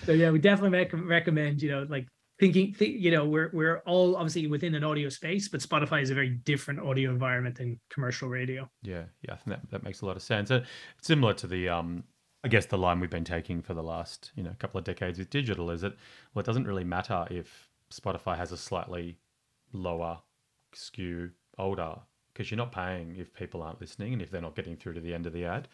So 0.06 0.12
yeah, 0.12 0.30
we 0.30 0.38
definitely 0.38 0.78
rec- 0.78 0.92
recommend 0.94 1.62
you 1.62 1.72
know 1.72 1.86
like 1.88 2.06
thinking 2.44 2.74
th- 2.74 3.00
you 3.00 3.10
know 3.10 3.24
we're 3.24 3.50
we're 3.52 3.78
all 3.86 4.16
obviously 4.16 4.46
within 4.46 4.74
an 4.74 4.84
audio 4.84 5.08
space, 5.08 5.48
but 5.48 5.60
Spotify 5.60 6.02
is 6.02 6.10
a 6.10 6.14
very 6.14 6.28
different 6.28 6.80
audio 6.80 7.10
environment 7.10 7.56
than 7.56 7.80
commercial 7.88 8.28
radio. 8.28 8.68
Yeah, 8.82 9.04
yeah, 9.22 9.32
I 9.32 9.36
think 9.36 9.56
that, 9.56 9.70
that 9.70 9.82
makes 9.82 10.02
a 10.02 10.06
lot 10.06 10.16
of 10.16 10.22
sense. 10.22 10.50
And 10.50 10.66
similar 11.00 11.32
to 11.34 11.46
the 11.46 11.68
um 11.68 12.04
I 12.42 12.48
guess 12.48 12.66
the 12.66 12.76
line 12.76 13.00
we've 13.00 13.08
been 13.08 13.24
taking 13.24 13.62
for 13.62 13.72
the 13.72 13.82
last, 13.82 14.30
you 14.36 14.42
know, 14.42 14.54
couple 14.58 14.78
of 14.78 14.84
decades 14.84 15.18
with 15.18 15.30
digital 15.30 15.70
is 15.70 15.80
that 15.80 15.94
well, 16.34 16.40
it 16.40 16.46
doesn't 16.46 16.66
really 16.66 16.84
matter 16.84 17.26
if 17.30 17.68
Spotify 17.90 18.36
has 18.36 18.52
a 18.52 18.58
slightly 18.58 19.16
lower 19.72 20.18
skew 20.74 21.30
older 21.58 21.96
because 22.32 22.50
you're 22.50 22.58
not 22.58 22.72
paying 22.72 23.16
if 23.16 23.32
people 23.32 23.62
aren't 23.62 23.80
listening 23.80 24.12
and 24.12 24.20
if 24.20 24.30
they're 24.30 24.42
not 24.42 24.56
getting 24.56 24.76
through 24.76 24.92
to 24.92 25.00
the 25.00 25.14
end 25.14 25.26
of 25.26 25.32
the 25.32 25.44
ad. 25.46 25.68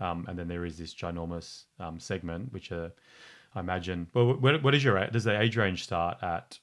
Um, 0.00 0.24
and 0.28 0.38
then 0.38 0.48
there 0.48 0.64
is 0.64 0.78
this 0.78 0.94
ginormous 0.94 1.64
um, 1.78 2.00
segment, 2.00 2.52
which 2.52 2.72
uh, 2.72 2.88
I 3.54 3.60
imagine. 3.60 4.08
Well, 4.14 4.34
what, 4.34 4.62
what 4.62 4.74
is 4.74 4.82
your 4.82 5.06
does 5.08 5.24
the 5.24 5.40
age 5.40 5.56
range 5.56 5.84
start 5.84 6.18
at 6.22 6.58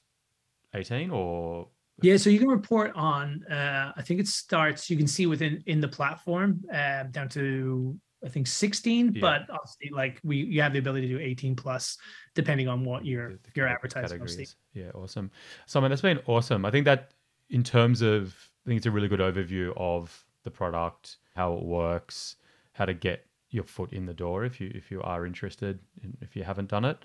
18 0.74 1.10
or? 1.10 1.68
Yeah, 2.02 2.16
so 2.16 2.30
you 2.30 2.38
can 2.38 2.48
report 2.48 2.92
on. 2.94 3.44
Uh, 3.44 3.92
I 3.96 4.02
think 4.02 4.20
it 4.20 4.26
starts. 4.26 4.90
You 4.90 4.96
can 4.96 5.06
see 5.06 5.26
within 5.26 5.62
in 5.66 5.80
the 5.80 5.88
platform 5.88 6.60
uh, 6.72 7.04
down 7.04 7.28
to 7.30 7.98
I 8.24 8.28
think 8.28 8.46
16, 8.46 9.14
yeah. 9.14 9.20
but 9.20 9.42
obviously 9.50 9.90
like 9.92 10.20
we 10.22 10.38
you 10.38 10.62
have 10.62 10.72
the 10.72 10.78
ability 10.78 11.08
to 11.08 11.18
do 11.18 11.20
18 11.20 11.56
plus 11.56 11.98
depending 12.34 12.68
on 12.68 12.84
what 12.84 13.04
your 13.04 13.30
the, 13.30 13.38
the 13.44 13.50
your 13.56 13.68
advertising 13.68 14.18
categories. 14.18 14.56
Yeah, 14.74 14.90
awesome. 14.94 15.30
Simon, 15.66 15.90
that's 15.90 16.02
been 16.02 16.20
awesome. 16.26 16.64
I 16.64 16.70
think 16.70 16.84
that 16.84 17.12
in 17.50 17.62
terms 17.62 18.02
of 18.02 18.34
I 18.64 18.68
think 18.68 18.78
it's 18.78 18.86
a 18.86 18.90
really 18.90 19.08
good 19.08 19.20
overview 19.20 19.72
of 19.76 20.24
the 20.44 20.50
product, 20.50 21.18
how 21.34 21.54
it 21.54 21.62
works, 21.62 22.36
how 22.72 22.84
to 22.84 22.94
get 22.94 23.26
your 23.52 23.64
foot 23.64 23.92
in 23.92 24.06
the 24.06 24.14
door 24.14 24.44
if 24.44 24.60
you 24.60 24.72
if 24.74 24.90
you 24.90 25.00
are 25.02 25.24
interested, 25.24 25.78
if 26.20 26.34
you 26.34 26.42
haven't 26.42 26.68
done 26.68 26.84
it, 26.84 26.98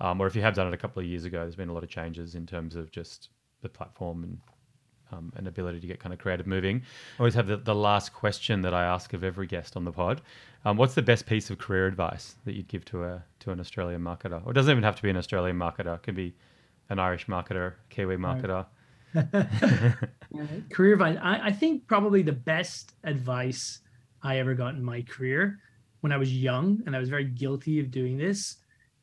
um, 0.00 0.20
or 0.20 0.26
if 0.26 0.36
you 0.36 0.42
have 0.42 0.54
done 0.54 0.68
it 0.68 0.74
a 0.74 0.76
couple 0.76 1.00
of 1.00 1.06
years 1.06 1.24
ago. 1.24 1.40
There's 1.40 1.56
been 1.56 1.70
a 1.70 1.72
lot 1.72 1.82
of 1.82 1.88
changes 1.88 2.34
in 2.34 2.46
terms 2.46 2.76
of 2.76 2.90
just 2.90 3.30
the 3.62 3.68
platform 3.68 4.22
and 4.22 4.38
um, 5.12 5.32
an 5.36 5.46
ability 5.46 5.80
to 5.80 5.86
get 5.86 6.00
kind 6.00 6.12
of 6.12 6.18
creative 6.18 6.46
moving. 6.46 6.82
I 7.18 7.20
always 7.20 7.34
have 7.34 7.46
the, 7.46 7.56
the 7.56 7.74
last 7.74 8.12
question 8.12 8.62
that 8.62 8.74
I 8.74 8.84
ask 8.84 9.12
of 9.12 9.24
every 9.24 9.46
guest 9.46 9.76
on 9.76 9.84
the 9.84 9.92
pod. 9.92 10.20
Um, 10.64 10.76
what's 10.76 10.94
the 10.94 11.02
best 11.02 11.26
piece 11.26 11.50
of 11.50 11.58
career 11.58 11.86
advice 11.86 12.36
that 12.44 12.54
you'd 12.54 12.68
give 12.68 12.84
to 12.86 13.04
a 13.04 13.24
to 13.40 13.50
an 13.50 13.60
Australian 13.60 14.02
marketer? 14.02 14.44
Or 14.44 14.50
it 14.50 14.54
doesn't 14.54 14.70
even 14.70 14.84
have 14.84 14.96
to 14.96 15.02
be 15.02 15.10
an 15.10 15.16
Australian 15.16 15.58
marketer. 15.58 15.94
It 15.96 16.02
could 16.02 16.16
be 16.16 16.34
an 16.90 16.98
Irish 16.98 17.26
marketer, 17.26 17.74
Kiwi 17.90 18.16
marketer. 18.16 18.66
career 20.70 20.94
advice. 20.94 21.18
I, 21.22 21.46
I 21.46 21.52
think 21.52 21.86
probably 21.86 22.22
the 22.22 22.32
best 22.32 22.92
advice 23.04 23.80
I 24.22 24.38
ever 24.38 24.54
got 24.54 24.74
in 24.74 24.82
my 24.82 25.02
career 25.02 25.60
when 26.04 26.12
I 26.12 26.18
was 26.18 26.30
young, 26.30 26.82
and 26.84 26.94
I 26.94 26.98
was 26.98 27.08
very 27.08 27.24
guilty 27.24 27.80
of 27.80 27.90
doing 27.90 28.18
this, 28.18 28.56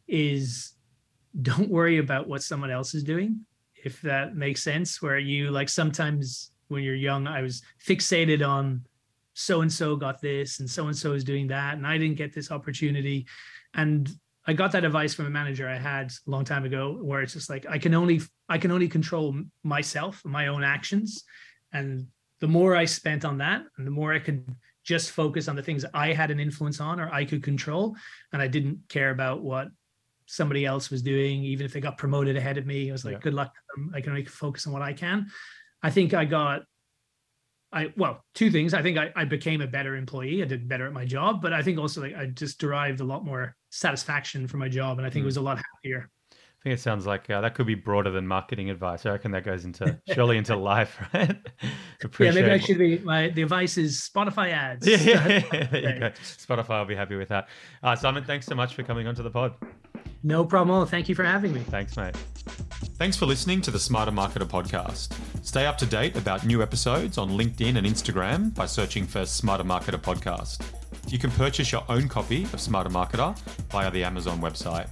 is 0.08 0.74
don't 1.42 1.68
worry 1.68 1.98
about 1.98 2.28
what 2.28 2.44
someone 2.44 2.70
else 2.70 2.94
is 2.94 3.04
doing 3.04 3.44
if 3.84 4.00
that 4.02 4.36
makes 4.36 4.62
sense 4.62 5.02
where 5.02 5.18
you 5.18 5.50
like 5.50 5.68
sometimes 5.70 6.52
when 6.68 6.84
you're 6.84 6.94
young 6.94 7.26
i 7.26 7.42
was 7.42 7.64
fixated 7.84 8.46
on 8.46 8.86
so 9.34 9.62
and 9.62 9.72
so 9.72 9.96
got 9.96 10.22
this 10.22 10.60
and 10.60 10.70
so 10.70 10.88
and 10.88 10.96
so 10.96 11.14
is 11.14 11.24
doing 11.24 11.48
that 11.48 11.76
and 11.78 11.88
i 11.88 11.98
didn't 11.98 12.18
get 12.18 12.34
this 12.34 12.52
opportunity. 12.52 13.26
And 13.74 14.08
i 14.46 14.54
got 14.54 14.72
that 14.74 14.84
advice 14.84 15.14
from 15.14 15.26
a 15.26 15.30
manager 15.30 15.68
i 15.68 15.78
had 15.78 16.12
a 16.12 16.30
long 16.30 16.46
time 16.46 16.66
ago 16.66 17.00
where 17.02 17.22
it's 17.22 17.34
just 17.34 17.50
like 17.50 17.66
i 17.68 17.78
can 17.80 17.96
only 17.96 18.22
i 18.50 18.58
can 18.58 18.72
only 18.72 18.88
control 18.88 19.34
myself 19.64 20.22
my 20.24 20.48
own 20.48 20.64
actions. 20.64 21.24
And 21.74 22.08
the 22.42 22.48
more 22.48 22.76
i 22.76 22.86
spent 22.86 23.24
on 23.24 23.38
that 23.38 23.64
and 23.78 23.88
the 23.88 23.92
more 23.92 24.14
i 24.14 24.20
could 24.20 24.44
just 24.84 25.12
focus 25.12 25.48
on 25.48 25.56
the 25.56 25.64
things 25.64 25.86
i 25.94 26.12
had 26.12 26.32
an 26.32 26.40
influence 26.40 26.80
on 26.80 27.00
or 27.00 27.10
i 27.12 27.24
could 27.24 27.44
control 27.44 27.96
and 28.34 28.42
i 28.42 28.48
didn't 28.48 28.80
care 28.90 29.12
about 29.12 29.42
what 29.42 29.68
somebody 30.32 30.66
else 30.66 30.90
was 30.90 31.02
doing, 31.02 31.44
even 31.44 31.66
if 31.66 31.74
they 31.74 31.82
got 31.82 31.98
promoted 31.98 32.38
ahead 32.38 32.58
of 32.58 32.66
me. 32.66 32.90
I 32.90 32.94
was 32.94 33.04
like, 33.04 33.16
yeah. 33.16 33.20
good 33.20 33.34
luck 33.34 33.54
I 33.94 34.00
can 34.00 34.12
only 34.12 34.24
focus 34.24 34.66
on 34.66 34.72
what 34.72 34.82
I 34.82 34.94
can. 34.94 35.28
I 35.84 35.90
think 35.90 36.14
I 36.14 36.26
got 36.26 36.64
I 37.74 37.94
well, 37.96 38.24
two 38.34 38.52
things. 38.52 38.74
I 38.74 38.82
think 38.82 38.98
I, 38.98 39.12
I 39.16 39.26
became 39.26 39.62
a 39.62 39.68
better 39.68 39.96
employee. 39.96 40.42
I 40.42 40.46
did 40.46 40.68
better 40.68 40.88
at 40.88 40.94
my 40.94 41.06
job, 41.06 41.42
but 41.42 41.54
I 41.54 41.62
think 41.62 41.80
also 41.80 42.02
like 42.02 42.16
I 42.16 42.26
just 42.26 42.60
derived 42.60 43.00
a 43.00 43.06
lot 43.06 43.24
more 43.24 43.56
satisfaction 43.70 44.48
from 44.48 44.60
my 44.60 44.68
job, 44.68 44.98
and 44.98 45.08
I 45.08 45.10
think 45.10 45.24
mm. 45.24 45.26
it 45.26 45.28
was 45.28 45.38
a 45.38 45.42
lot 45.42 45.58
happier. 45.58 46.10
I 46.62 46.64
think 46.66 46.74
it 46.76 46.80
sounds 46.80 47.08
like 47.08 47.28
uh, 47.28 47.42
that 47.42 47.56
could 47.56 47.66
be 47.66 47.74
broader 47.74 48.12
than 48.12 48.28
marketing 48.28 48.70
advice. 48.70 49.04
I 49.08 49.10
reckon 49.14 49.32
that 49.32 49.44
goes 49.44 49.66
into 49.66 50.00
surely 50.14 50.38
into 50.38 50.56
life, 50.58 50.96
right? 51.12 51.36
yeah, 52.20 52.32
maybe 52.32 52.52
I 52.52 52.60
should 52.60 52.78
be. 52.78 53.00
My 53.00 53.30
the 53.30 53.42
advice 53.42 53.80
is 53.80 54.08
Spotify 54.14 54.52
ads. 54.52 54.86
Yeah, 54.92 54.98
yeah, 55.00 55.44
yeah. 55.52 55.64
there 55.66 55.94
you 55.94 56.00
go. 56.00 56.10
Spotify 56.22 56.78
will 56.78 56.86
be 56.86 56.96
happy 56.96 57.16
with 57.16 57.30
that. 57.30 57.50
Uh, 57.82 57.96
Simon, 57.96 58.24
thanks 58.26 58.46
so 58.46 58.54
much 58.54 58.76
for 58.76 58.84
coming 58.84 59.08
onto 59.08 59.24
the 59.24 59.32
pod. 59.32 59.56
No 60.22 60.46
problem. 60.46 60.78
All. 60.78 60.86
Thank 60.86 61.10
you 61.10 61.16
for 61.16 61.24
having 61.24 61.52
me. 61.52 61.62
Thanks, 61.62 61.98
mate. 61.98 62.16
Thanks 63.00 63.18
for 63.18 63.26
listening 63.26 63.62
to 63.62 63.72
the 63.72 63.80
Smarter 63.80 64.12
Marketer 64.12 64.46
podcast. 64.46 65.18
Stay 65.44 65.66
up 65.66 65.80
to 65.80 65.88
date 65.88 66.16
about 66.16 66.46
new 66.46 66.62
episodes 66.62 67.18
on 67.18 67.32
LinkedIn 67.32 67.76
and 67.76 67.88
Instagram 67.88 68.54
by 68.54 68.68
searching 68.68 69.08
for 69.08 69.26
Smarter 69.26 69.64
Marketer 69.64 70.00
podcast. 70.00 70.81
You 71.08 71.18
can 71.20 71.32
purchase 71.32 71.72
your 71.72 71.84
own 71.90 72.08
copy 72.08 72.44
of 72.46 72.62
Smarter 72.62 72.90
Marketer 72.90 73.38
via 73.70 73.92
the 73.92 74.04
Amazon 74.04 74.40
website. 74.40 74.88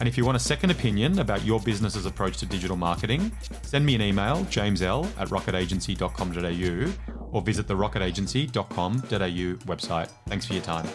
And 0.00 0.08
if 0.08 0.16
you 0.16 0.24
want 0.24 0.36
a 0.36 0.40
second 0.40 0.70
opinion 0.70 1.18
about 1.18 1.44
your 1.44 1.60
business's 1.60 2.06
approach 2.06 2.38
to 2.38 2.46
digital 2.46 2.76
marketing, 2.76 3.32
send 3.62 3.84
me 3.84 3.94
an 3.94 4.00
email, 4.00 4.44
jamesl 4.46 5.06
at 5.18 5.28
rocketagency.com.au, 5.28 6.92
or 7.32 7.42
visit 7.42 7.66
the 7.66 7.74
rocketagency.com.au 7.74 9.66
website. 9.66 10.08
Thanks 10.26 10.46
for 10.46 10.54
your 10.54 10.62
time. 10.62 10.86